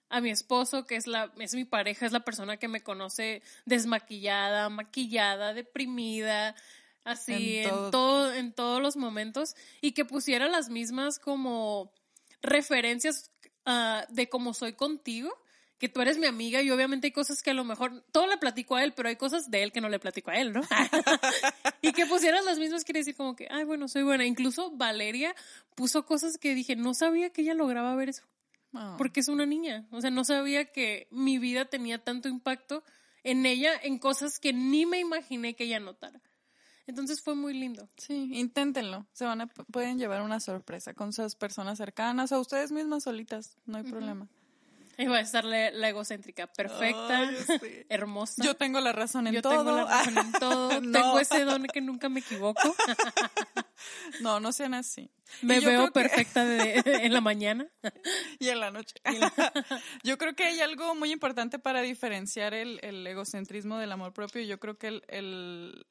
a 0.10 0.22
mi 0.22 0.30
esposo, 0.30 0.86
que 0.86 0.96
es 0.96 1.08
la, 1.08 1.32
es 1.40 1.54
mi 1.54 1.66
pareja, 1.66 2.06
es 2.06 2.12
la 2.12 2.22
persona 2.22 2.58
que 2.58 2.68
me 2.68 2.82
conoce 2.82 3.42
desmaquillada, 3.66 4.70
maquillada, 4.70 5.54
deprimida, 5.54 6.56
así, 7.04 7.58
En 7.58 7.64
en, 7.64 7.70
todo. 7.70 7.92
todo, 7.92 8.34
en 8.34 8.54
todos 8.54 8.82
los 8.82 8.96
momentos, 8.96 9.56
y 9.82 9.92
que 9.92 10.06
pusiera 10.06 10.48
las 10.48 10.70
mismas 10.70 11.20
como 11.20 11.92
referencias 12.42 13.32
ah, 13.66 14.06
de 14.10 14.30
cómo 14.30 14.54
soy 14.54 14.74
contigo, 14.74 15.34
que 15.78 15.90
tú 15.90 16.02
eres 16.02 16.18
mi 16.18 16.26
amiga 16.26 16.62
y 16.62 16.72
obviamente 16.72 17.08
hay 17.08 17.12
cosas 17.12 17.44
que 17.44 17.52
a 17.52 17.54
lo 17.54 17.64
mejor, 17.64 18.04
todo 18.12 18.26
le 18.28 18.38
platico 18.38 18.76
a 18.76 18.84
él, 18.84 18.94
pero 18.94 19.10
hay 19.10 19.16
cosas 19.16 19.52
de 19.52 19.62
él 19.62 19.72
que 19.72 19.82
no 19.82 19.90
le 19.90 20.00
platico 20.00 20.32
a 20.32 20.36
él, 20.36 20.52
¿no? 20.52 20.62
y 21.82 21.92
que 21.92 22.08
pusieras 22.08 22.44
las 22.46 22.58
mismas 22.58 22.84
quiere 22.84 23.02
decir 23.02 23.16
como 23.16 23.36
que, 23.36 23.48
ay, 23.52 23.64
bueno, 23.64 23.88
soy 23.88 24.02
buena. 24.02 24.26
Incluso 24.26 24.72
Valeria 24.72 25.36
puso 25.76 26.06
cosas 26.06 26.40
que 26.40 26.56
dije, 26.56 26.76
no 26.76 26.96
sabía 26.96 27.30
que 27.30 27.44
ella 27.44 27.54
lograba 27.54 27.96
ver 27.96 28.10
eso, 28.10 28.24
Porque 28.98 29.20
es 29.20 29.28
una 29.28 29.46
niña. 29.46 29.88
O 29.92 30.02
sea, 30.02 30.10
no 30.10 30.24
sabía 30.24 30.66
que 30.66 31.08
mi 31.12 31.40
vida 31.40 31.66
tenía 31.66 32.04
tanto 32.04 32.30
impacto 32.30 32.84
en 33.24 33.46
ella, 33.46 33.72
en 33.82 34.00
cosas 34.00 34.40
que 34.40 34.54
ni 34.54 34.86
me 34.86 35.00
imaginé 35.00 35.56
que 35.56 35.66
ella 35.66 35.80
notara. 35.80 36.22
Entonces 36.88 37.22
fue 37.22 37.36
muy 37.36 37.54
lindo. 37.54 37.90
Sí, 37.98 38.30
inténtenlo. 38.34 39.06
Se 39.12 39.26
van 39.26 39.42
a, 39.42 39.48
pueden 39.48 40.00
llevar 40.00 40.22
una 40.22 40.40
sorpresa 40.40 40.94
con 40.94 41.12
sus 41.12 41.36
personas 41.36 41.78
cercanas 41.78 42.32
o 42.32 42.40
ustedes 42.40 42.72
mismas 42.72 43.04
solitas. 43.04 43.58
No 43.66 43.78
hay 43.78 43.84
problema. 43.84 44.30
Va 45.12 45.18
a 45.18 45.22
estar 45.22 45.46
la, 45.46 45.70
la 45.72 45.90
egocéntrica, 45.90 46.48
perfecta, 46.48 47.30
hermosa. 47.90 48.44
Yo 48.44 48.56
tengo 48.56 48.80
la 48.82 48.92
razón 48.94 49.28
en 49.28 49.34
Yo 49.36 49.42
todo. 49.42 49.58
tengo 49.64 49.72
la 49.76 49.84
razón 49.86 50.18
en 50.18 50.32
todo. 50.40 50.82
No. 50.82 50.92
Tengo 50.92 51.20
ese 51.20 51.46
don 51.46 51.64
que 51.66 51.82
nunca 51.82 52.10
me 52.10 52.20
equivoco. 52.22 52.60
No, 54.22 54.40
no 54.40 54.52
sean 54.52 54.74
así. 54.74 55.10
Me 55.44 55.62
yo 55.62 55.70
veo 55.70 55.86
que- 55.86 55.92
perfecta 55.92 56.44
de- 56.44 56.82
en 56.84 57.14
la 57.14 57.22
mañana. 57.22 57.68
Y 58.40 58.50
en 58.50 58.60
la 58.60 58.72
noche. 58.72 58.96
yo 60.04 60.18
creo 60.18 60.36
que 60.36 60.46
hay 60.46 60.60
algo 60.62 60.96
muy 60.96 61.12
importante 61.12 61.60
para 61.60 61.82
diferenciar 61.82 62.54
el, 62.56 62.80
el 62.82 63.06
egocentrismo 63.06 63.78
del 63.78 63.92
amor 63.92 64.14
propio. 64.14 64.42
Yo 64.42 64.60
creo 64.60 64.78
que 64.80 64.88
el, 64.88 65.04
el, 65.10 65.86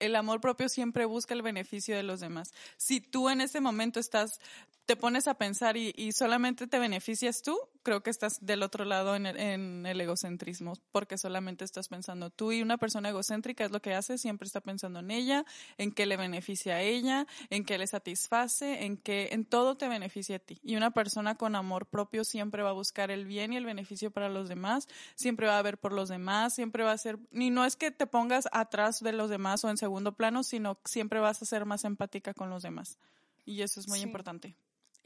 el 0.00 0.16
amor 0.16 0.40
propio 0.40 0.68
siempre 0.68 1.04
busca 1.04 1.32
el 1.34 1.42
beneficio 1.42 1.94
de 1.96 2.02
los 2.02 2.18
demás. 2.20 2.52
Si 2.76 3.00
tú 3.00 3.28
en 3.30 3.40
ese 3.40 3.60
momento 3.60 4.00
estás, 4.00 4.40
te 4.86 4.96
pones 4.96 5.28
a 5.28 5.34
pensar 5.34 5.76
y, 5.76 5.92
y 5.96 6.12
solamente 6.12 6.66
te 6.66 6.78
beneficias 6.80 7.42
tú, 7.42 7.56
creo 7.88 8.02
que 8.02 8.10
estás 8.10 8.44
del 8.44 8.62
otro 8.62 8.84
lado 8.84 9.16
en 9.16 9.24
el, 9.24 9.40
en 9.40 9.86
el, 9.86 9.98
egocentrismo, 9.98 10.74
porque 10.92 11.16
solamente 11.16 11.64
estás 11.64 11.88
pensando 11.88 12.28
tú 12.28 12.52
y 12.52 12.60
una 12.60 12.76
persona 12.76 13.08
egocéntrica 13.08 13.64
es 13.64 13.70
lo 13.70 13.80
que 13.80 13.94
hace, 13.94 14.18
siempre 14.18 14.44
está 14.44 14.60
pensando 14.60 14.98
en 14.98 15.10
ella, 15.10 15.46
en 15.78 15.92
qué 15.92 16.04
le 16.04 16.18
beneficia 16.18 16.74
a 16.74 16.82
ella, 16.82 17.26
en 17.48 17.64
qué 17.64 17.78
le 17.78 17.86
satisface, 17.86 18.84
en 18.84 18.98
qué, 18.98 19.30
en 19.32 19.46
todo 19.46 19.78
te 19.78 19.88
beneficia 19.88 20.36
a 20.36 20.38
ti. 20.38 20.58
Y 20.62 20.76
una 20.76 20.90
persona 20.90 21.36
con 21.36 21.56
amor 21.56 21.86
propio 21.86 22.24
siempre 22.24 22.62
va 22.62 22.70
a 22.70 22.74
buscar 22.74 23.10
el 23.10 23.24
bien 23.24 23.54
y 23.54 23.56
el 23.56 23.64
beneficio 23.64 24.10
para 24.10 24.28
los 24.28 24.50
demás, 24.50 24.86
siempre 25.14 25.46
va 25.46 25.58
a 25.58 25.62
ver 25.62 25.78
por 25.78 25.94
los 25.94 26.10
demás, 26.10 26.52
siempre 26.52 26.84
va 26.84 26.92
a 26.92 26.98
ser, 26.98 27.18
y 27.32 27.48
no 27.48 27.64
es 27.64 27.76
que 27.76 27.90
te 27.90 28.06
pongas 28.06 28.48
atrás 28.52 29.00
de 29.00 29.12
los 29.12 29.30
demás 29.30 29.64
o 29.64 29.70
en 29.70 29.78
segundo 29.78 30.12
plano, 30.12 30.42
sino 30.42 30.78
siempre 30.84 31.20
vas 31.20 31.40
a 31.40 31.46
ser 31.46 31.64
más 31.64 31.84
empática 31.84 32.34
con 32.34 32.50
los 32.50 32.62
demás. 32.62 32.98
Y 33.46 33.62
eso 33.62 33.80
es 33.80 33.88
muy 33.88 34.00
sí. 34.00 34.04
importante. 34.04 34.56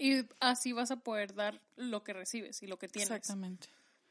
Y 0.03 0.27
así 0.41 0.73
vas 0.73 0.91
a 0.91 0.97
poder 0.97 1.33
dar 1.33 1.61
lo 1.77 2.03
que 2.03 2.13
recibes 2.13 2.61
y 2.65 2.67
lo 2.67 2.77
que 2.77 2.89
tienes. 2.89 3.09
Exactamente. 3.09 3.69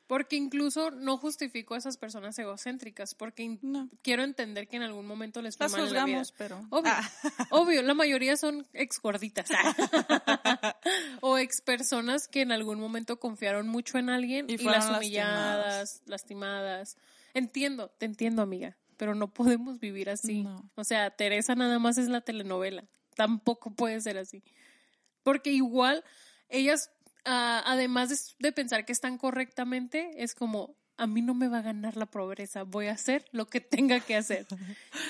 Porque 0.07 0.37
incluso 0.37 0.89
no 0.89 1.17
justifico 1.17 1.73
a 1.73 1.79
esas 1.79 1.97
personas 1.97 2.39
egocéntricas, 2.39 3.13
porque 3.13 3.57
no. 3.61 3.89
quiero 4.01 4.23
entender 4.23 4.69
que 4.69 4.77
en 4.77 4.83
algún 4.83 5.05
momento 5.05 5.41
les 5.41 5.57
fue 5.57 5.65
Las 5.65 5.73
mal 5.73 5.87
en 5.87 5.93
la 5.93 6.05
vida. 6.05 6.23
pero... 6.37 6.65
Obvio, 6.69 6.93
ah. 6.93 7.09
obvio, 7.51 7.81
la 7.81 7.93
mayoría 7.93 8.37
son 8.37 8.65
ex 8.71 9.01
gorditas. 9.01 9.49
o 11.19 11.37
ex 11.37 11.59
personas 11.59 12.29
que 12.29 12.39
en 12.39 12.53
algún 12.53 12.79
momento 12.79 13.19
confiaron 13.19 13.67
mucho 13.67 13.97
en 13.97 14.09
alguien 14.09 14.49
y, 14.49 14.53
y 14.53 14.57
las 14.59 14.89
humilladas, 14.89 16.03
lastimadas. 16.05 16.05
lastimadas. 16.05 16.97
Entiendo, 17.33 17.89
te 17.97 18.05
entiendo, 18.05 18.41
amiga, 18.41 18.77
pero 18.95 19.13
no 19.13 19.33
podemos 19.33 19.81
vivir 19.81 20.09
así. 20.09 20.43
No. 20.43 20.71
O 20.75 20.85
sea, 20.85 21.09
Teresa 21.09 21.55
nada 21.55 21.79
más 21.79 21.97
es 21.97 22.07
la 22.07 22.21
telenovela. 22.21 22.85
Tampoco 23.15 23.71
puede 23.71 23.99
ser 23.99 24.17
así. 24.17 24.41
Porque 25.23 25.51
igual 25.51 26.03
ellas, 26.49 26.89
uh, 27.25 27.61
además 27.65 28.09
de, 28.09 28.17
de, 28.39 28.51
pensar 28.51 28.85
que 28.85 28.91
están 28.91 29.17
correctamente, 29.17 30.11
es 30.17 30.35
como, 30.35 30.75
a 30.97 31.07
mí 31.07 31.21
no 31.21 31.33
me 31.33 31.47
va 31.47 31.59
a 31.59 31.61
ganar 31.63 31.97
la 31.97 32.05
pobreza, 32.05 32.63
voy 32.63 32.87
a 32.87 32.93
hacer 32.93 33.25
lo 33.31 33.47
que 33.47 33.61
tenga 33.61 33.99
que 33.99 34.15
hacer. 34.15 34.47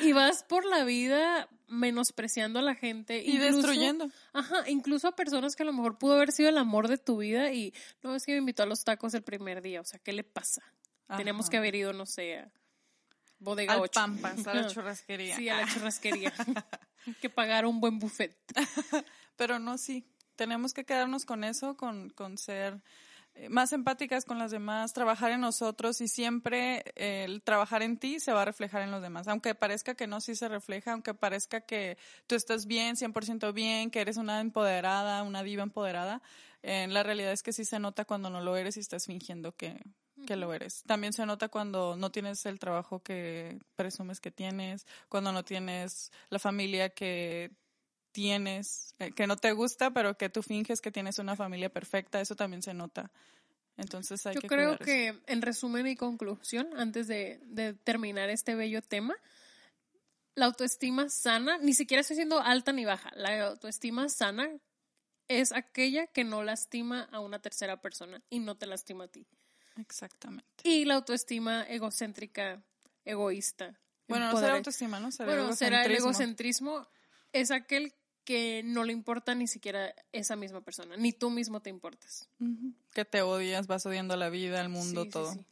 y 0.02 0.14
vas 0.14 0.44
por 0.44 0.66
la 0.66 0.84
vida 0.84 1.50
menospreciando 1.68 2.60
a 2.60 2.62
la 2.62 2.76
gente. 2.76 3.24
Y 3.24 3.32
incluso, 3.32 3.58
destruyendo. 3.58 4.12
Ajá, 4.34 4.70
incluso 4.70 5.08
a 5.08 5.16
personas 5.16 5.56
que 5.56 5.64
a 5.64 5.66
lo 5.66 5.74
mejor 5.74 5.98
pudo 5.98 6.14
haber 6.14 6.32
sido 6.32 6.50
el 6.50 6.58
amor 6.58 6.88
de 6.88 6.98
tu 6.98 7.18
vida 7.18 7.52
y 7.52 7.74
no 8.04 8.16
es 8.16 8.26
que 8.26 8.34
me 8.34 8.40
invitó 8.40 8.64
a 8.64 8.66
los 8.66 8.84
tacos 8.84 9.14
el 9.14 9.24
primer 9.24 9.62
día, 9.62 9.82
o 9.82 9.86
sea, 9.86 10.00
¿qué 10.00 10.14
le 10.14 10.24
pasa? 10.24 10.62
Ajá. 11.08 11.18
Tenemos 11.18 11.50
que 11.50 11.58
haber 11.58 11.76
ido, 11.76 11.94
no 11.94 12.06
sé, 12.06 12.38
a 12.38 12.52
Bodega 13.42 13.74
Al 13.74 13.82
8. 13.82 13.92
Pampas, 13.94 14.48
a 14.48 14.54
la 14.54 14.68
churrasquería. 14.68 15.36
Sí, 15.36 15.50
a 15.50 15.58
la 15.58 15.68
churrasquería. 15.68 16.34
que 17.22 17.30
pagar 17.30 17.66
un 17.66 17.82
buen 17.82 18.00
buffet. 18.00 18.38
Pero 19.36 19.60
no, 19.60 19.78
sí. 19.78 20.06
Tenemos 20.36 20.74
que 20.74 20.86
quedarnos 20.86 21.26
con 21.26 21.44
eso, 21.44 21.78
con, 21.78 22.10
con 22.10 22.38
ser 22.38 22.82
eh, 23.34 23.48
más 23.48 23.72
empáticas 23.72 24.26
con 24.26 24.40
las 24.40 24.52
demás, 24.52 24.92
trabajar 24.94 25.32
en 25.32 25.42
nosotros 25.42 26.02
y 26.02 26.08
siempre 26.10 26.84
eh, 26.96 27.24
el 27.24 27.42
trabajar 27.42 27.82
en 27.82 27.98
ti 27.98 28.20
se 28.20 28.34
va 28.34 28.42
a 28.42 28.46
reflejar 28.46 28.82
en 28.82 28.92
los 28.92 29.02
demás. 29.02 29.28
Aunque 29.28 29.56
parezca 29.56 29.96
que 29.96 30.06
no, 30.06 30.20
sí 30.20 30.36
se 30.36 30.50
refleja, 30.50 30.92
aunque 30.92 31.14
parezca 31.14 31.62
que 31.62 31.98
tú 32.28 32.36
estás 32.36 32.66
bien, 32.66 32.98
100% 32.98 33.54
bien, 33.54 33.90
que 33.90 34.02
eres 34.02 34.18
una 34.18 34.42
empoderada, 34.42 35.24
una 35.24 35.44
diva 35.44 35.64
empoderada, 35.64 36.22
eh, 36.62 36.88
la 36.90 37.04
realidad 37.04 37.32
es 37.32 37.42
que 37.42 37.54
sí 37.54 37.64
se 37.64 37.80
nota 37.80 38.06
cuando 38.06 38.30
no 38.30 38.42
lo 38.42 38.56
eres 38.58 38.76
y 38.76 38.82
estás 38.82 39.06
fingiendo 39.06 39.56
que, 39.56 39.82
que 40.28 40.36
lo 40.36 40.54
eres. 40.54 40.84
También 40.84 41.14
se 41.14 41.26
nota 41.26 41.48
cuando 41.48 41.96
no 41.96 42.12
tienes 42.12 42.46
el 42.46 42.60
trabajo 42.60 43.02
que 43.02 43.60
presumes 43.78 44.20
que 44.20 44.32
tienes, 44.32 44.86
cuando 45.08 45.32
no 45.32 45.46
tienes 45.46 46.12
la 46.30 46.40
familia 46.40 46.90
que 46.90 47.52
tienes, 48.12 48.96
eh, 49.00 49.12
que 49.12 49.28
no 49.28 49.38
te 49.38 49.52
gusta, 49.52 49.92
pero 49.92 50.18
que 50.18 50.30
tú 50.30 50.42
finges 50.44 50.82
que 50.82 50.92
tienes 50.92 51.20
una 51.20 51.36
familia 51.36 51.70
perfecta, 51.70 52.22
eso 52.22 52.36
también 52.36 52.62
se 52.62 52.74
nota. 52.74 53.12
Entonces 53.78 54.26
hay 54.26 54.36
Yo 54.36 54.42
que 54.42 54.48
creo 54.48 54.78
que, 54.78 55.10
eso. 55.10 55.20
en 55.28 55.42
resumen 55.42 55.88
y 55.88 55.96
conclusión, 55.96 56.70
antes 56.78 57.08
de, 57.08 57.40
de, 57.46 57.74
terminar 57.74 58.30
este 58.30 58.56
bello 58.56 58.82
tema, 58.82 59.16
la 60.36 60.46
autoestima 60.46 61.10
sana, 61.10 61.58
ni 61.58 61.74
siquiera 61.74 62.02
estoy 62.02 62.18
siendo 62.18 62.40
alta 62.40 62.72
ni 62.74 62.86
baja, 62.86 63.12
la 63.16 63.48
autoestima 63.48 64.10
sana 64.10 64.50
es 65.28 65.52
aquella 65.52 66.08
que 66.08 66.24
no 66.24 66.44
lastima 66.44 67.04
a 67.12 67.20
una 67.20 67.40
tercera 67.40 67.82
persona 67.82 68.22
y 68.30 68.40
no 68.40 68.56
te 68.56 68.66
lastima 68.66 69.06
a 69.06 69.08
ti. 69.08 69.26
Exactamente. 69.78 70.48
Y 70.64 70.86
la 70.86 70.96
autoestima 70.96 71.64
egocéntrica, 71.64 72.62
egoísta. 73.06 73.80
Bueno, 74.08 74.32
no 74.32 74.40
será 74.40 74.56
autoestima, 74.56 75.00
¿no? 75.00 75.12
Será 75.12 75.34
bueno, 75.34 75.56
será 75.56 75.86
el 75.86 75.96
egocentrismo. 75.96 76.88
Es 77.32 77.52
aquel 77.52 77.94
que 78.32 78.64
no 78.64 78.86
le 78.86 78.94
importa 78.94 79.36
ni 79.36 79.46
siquiera 79.46 79.94
esa 80.14 80.38
misma 80.38 80.62
persona, 80.62 80.96
ni 80.96 81.12
tú 81.12 81.30
mismo 81.30 81.60
te 81.60 81.70
importas. 81.70 82.30
Uh 82.40 82.46
-huh. 82.46 82.74
Que 82.94 83.04
te 83.04 83.22
odias, 83.22 83.68
vas 83.68 83.86
odiando 83.86 84.16
la 84.16 84.30
vida, 84.30 84.62
el 84.62 84.70
mundo, 84.70 85.04
sí, 85.04 85.10
todo. 85.10 85.34
Sí, 85.34 85.40
sí. 85.40 85.46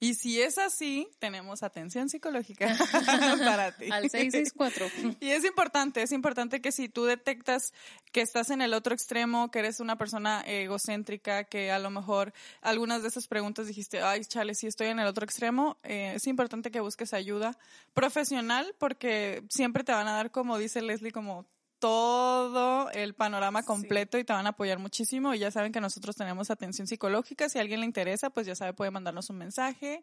Y 0.00 0.14
si 0.14 0.42
es 0.42 0.58
así, 0.58 1.08
tenemos 1.18 1.62
atención 1.62 2.08
psicológica 2.08 2.66
para 3.38 3.72
ti. 3.76 3.86
Al 3.90 4.10
664. 4.10 5.16
Y 5.20 5.30
es 5.30 5.44
importante, 5.44 6.02
es 6.02 6.10
importante 6.10 6.60
que 6.60 6.72
si 6.72 6.88
tú 6.88 7.04
detectas 7.04 7.72
que 8.12 8.20
estás 8.20 8.50
en 8.50 8.60
el 8.60 8.74
otro 8.74 8.92
extremo, 8.92 9.50
que 9.50 9.60
eres 9.60 9.78
una 9.80 9.96
persona 9.96 10.42
egocéntrica, 10.46 11.44
que 11.44 11.70
a 11.70 11.78
lo 11.78 11.90
mejor 11.90 12.34
algunas 12.60 13.02
de 13.02 13.08
esas 13.08 13.28
preguntas 13.28 13.68
dijiste, 13.68 14.02
ay, 14.02 14.24
chale, 14.24 14.54
si 14.54 14.66
estoy 14.66 14.88
en 14.88 14.98
el 14.98 15.06
otro 15.06 15.24
extremo, 15.24 15.78
eh, 15.84 16.14
es 16.16 16.26
importante 16.26 16.70
que 16.70 16.80
busques 16.80 17.14
ayuda 17.14 17.56
profesional 17.94 18.74
porque 18.78 19.44
siempre 19.48 19.84
te 19.84 19.92
van 19.92 20.08
a 20.08 20.12
dar, 20.12 20.32
como 20.32 20.58
dice 20.58 20.82
Leslie, 20.82 21.12
como 21.12 21.46
todo 21.78 22.90
el 22.90 23.14
panorama 23.14 23.62
completo 23.62 24.16
sí. 24.16 24.22
y 24.22 24.24
te 24.24 24.32
van 24.32 24.46
a 24.46 24.50
apoyar 24.50 24.78
muchísimo. 24.78 25.34
Y 25.34 25.38
ya 25.38 25.50
saben 25.50 25.72
que 25.72 25.80
nosotros 25.80 26.16
tenemos 26.16 26.50
atención 26.50 26.86
psicológica. 26.86 27.48
Si 27.48 27.58
a 27.58 27.60
alguien 27.60 27.80
le 27.80 27.86
interesa, 27.86 28.30
pues 28.30 28.46
ya 28.46 28.54
sabe, 28.54 28.72
puede 28.72 28.90
mandarnos 28.90 29.30
un 29.30 29.38
mensaje 29.38 30.02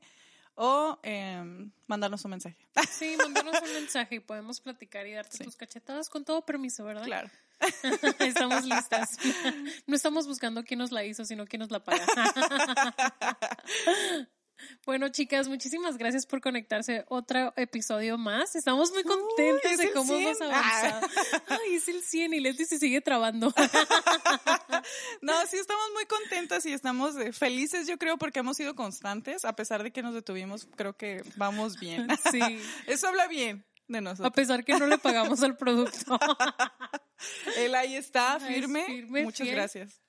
o 0.55 0.99
eh, 1.03 1.69
mandarnos 1.87 2.23
un 2.25 2.31
mensaje. 2.31 2.57
Sí, 2.91 3.15
mandarnos 3.17 3.61
un 3.61 3.73
mensaje 3.73 4.15
y 4.15 4.19
podemos 4.19 4.59
platicar 4.59 5.07
y 5.07 5.13
darte 5.13 5.37
sí. 5.37 5.43
tus 5.43 5.55
cachetadas 5.55 6.09
con 6.09 6.23
todo 6.23 6.45
permiso, 6.45 6.83
¿verdad? 6.83 7.05
Claro. 7.05 7.29
estamos 8.19 8.65
listas. 8.65 9.17
No 9.87 9.95
estamos 9.95 10.27
buscando 10.27 10.63
quién 10.63 10.79
nos 10.79 10.91
la 10.91 11.03
hizo, 11.03 11.25
sino 11.25 11.45
quién 11.45 11.61
nos 11.61 11.71
la 11.71 11.83
paga. 11.83 12.05
Bueno, 14.85 15.09
chicas, 15.09 15.47
muchísimas 15.47 15.97
gracias 15.97 16.25
por 16.25 16.41
conectarse 16.41 17.05
otro 17.07 17.53
episodio 17.55 18.17
más. 18.17 18.55
Estamos 18.55 18.91
muy 18.91 19.03
contentas 19.03 19.79
Uy, 19.79 19.85
de 19.85 19.91
cómo 19.91 20.13
hemos 20.15 20.41
avanzado. 20.41 21.07
Ay, 21.47 21.75
es 21.75 21.87
el 21.87 22.01
100 22.01 22.33
y 22.33 22.39
Leslie 22.39 22.65
se 22.65 22.79
sigue 22.79 23.01
trabando. 23.01 23.53
no, 25.21 25.33
sí 25.47 25.57
estamos 25.57 25.85
muy 25.93 26.05
contentas 26.05 26.65
y 26.65 26.73
estamos 26.73 27.15
eh, 27.17 27.31
felices, 27.33 27.87
yo 27.87 27.97
creo, 27.97 28.17
porque 28.17 28.39
hemos 28.39 28.57
sido 28.57 28.75
constantes. 28.75 29.45
A 29.45 29.55
pesar 29.55 29.83
de 29.83 29.91
que 29.91 30.01
nos 30.01 30.13
detuvimos, 30.13 30.67
creo 30.75 30.93
que 30.93 31.23
vamos 31.35 31.79
bien. 31.79 32.07
Sí. 32.31 32.39
Eso 32.87 33.07
habla 33.07 33.27
bien 33.27 33.65
de 33.87 33.99
nosotros. 33.99 34.27
A 34.27 34.31
pesar 34.31 34.63
que 34.63 34.77
no 34.77 34.87
le 34.87 34.97
pagamos 34.97 35.41
al 35.43 35.57
producto. 35.57 36.17
Él 37.57 37.75
ahí 37.75 37.95
está, 37.95 38.39
firme. 38.39 39.05
Muchas 39.09 39.47
fiel. 39.47 39.55
gracias. 39.55 40.01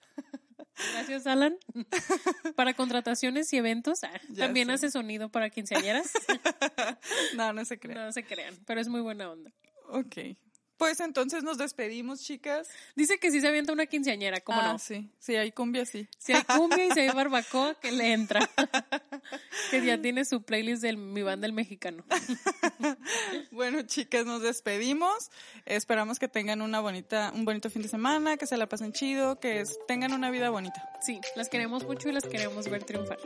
Gracias, 0.95 1.27
Alan. 1.27 1.57
Para 2.57 2.75
contrataciones 2.75 3.53
y 3.53 3.57
eventos, 3.59 4.01
Ya 4.31 4.45
también 4.47 4.69
sé. 4.69 4.73
hace 4.75 4.91
sonido 4.91 5.29
para 5.29 5.51
quinceañeras. 5.51 6.13
No, 7.37 7.53
no 7.53 7.65
se 7.65 7.79
crean. 7.79 8.07
No 8.07 8.13
se 8.13 8.25
crean, 8.25 8.55
pero 8.67 8.81
es 8.81 8.89
muy 8.89 9.01
buena 9.01 9.31
onda. 9.31 9.53
Ok. 9.89 10.37
Pues 10.83 10.99
entonces 10.99 11.45
nos 11.45 11.59
despedimos, 11.59 12.23
chicas. 12.23 12.69
Dice 12.97 13.21
que 13.21 13.31
sí 13.31 13.41
se 13.41 13.47
avienta 13.47 13.73
una 13.73 13.87
quinceañera, 13.87 14.41
¿cómo 14.41 14.59
ah, 14.61 14.73
no? 14.73 14.79
sí. 14.81 15.09
Sí, 15.21 15.37
hay 15.37 15.53
cumbia, 15.53 15.87
sí. 15.87 16.09
Si 16.19 16.33
hay 16.33 16.43
cumbia 16.43 16.85
y 16.85 16.91
si 16.91 16.99
hay 16.99 17.09
barbacoa, 17.15 17.77
que 17.77 17.93
le 17.93 18.13
entra. 18.13 18.41
que 19.71 19.87
ya 19.87 20.03
tiene 20.03 20.25
su 20.25 20.43
playlist 20.43 20.83
del 20.83 20.97
Mi 20.97 21.23
Banda 21.23 21.47
el 21.47 21.53
Mexicano. 21.53 22.05
Bueno, 23.53 23.83
chicas, 23.83 24.27
nos 24.27 24.43
despedimos. 24.43 25.31
Esperamos 25.67 26.19
que 26.19 26.27
tengan 26.27 26.63
una 26.63 26.81
bonita, 26.81 27.31
un 27.33 27.45
bonito 27.45 27.71
fin 27.71 27.83
de 27.83 27.89
semana, 27.89 28.37
que 28.37 28.47
se 28.47 28.57
la 28.57 28.69
pasen 28.69 28.93
chido, 28.93 29.39
que 29.39 29.63
tengan 29.87 30.13
una 30.13 30.31
vida 30.31 30.51
bonita. 30.51 30.91
Sí, 31.01 31.21
las 31.37 31.49
queremos 31.49 31.85
mucho 31.85 32.09
y 32.09 32.13
las 32.13 32.25
queremos 32.25 32.69
ver 32.69 32.83
triunfar. 32.83 33.19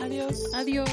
Adiós. 0.00 0.54
Adiós. 0.54 0.88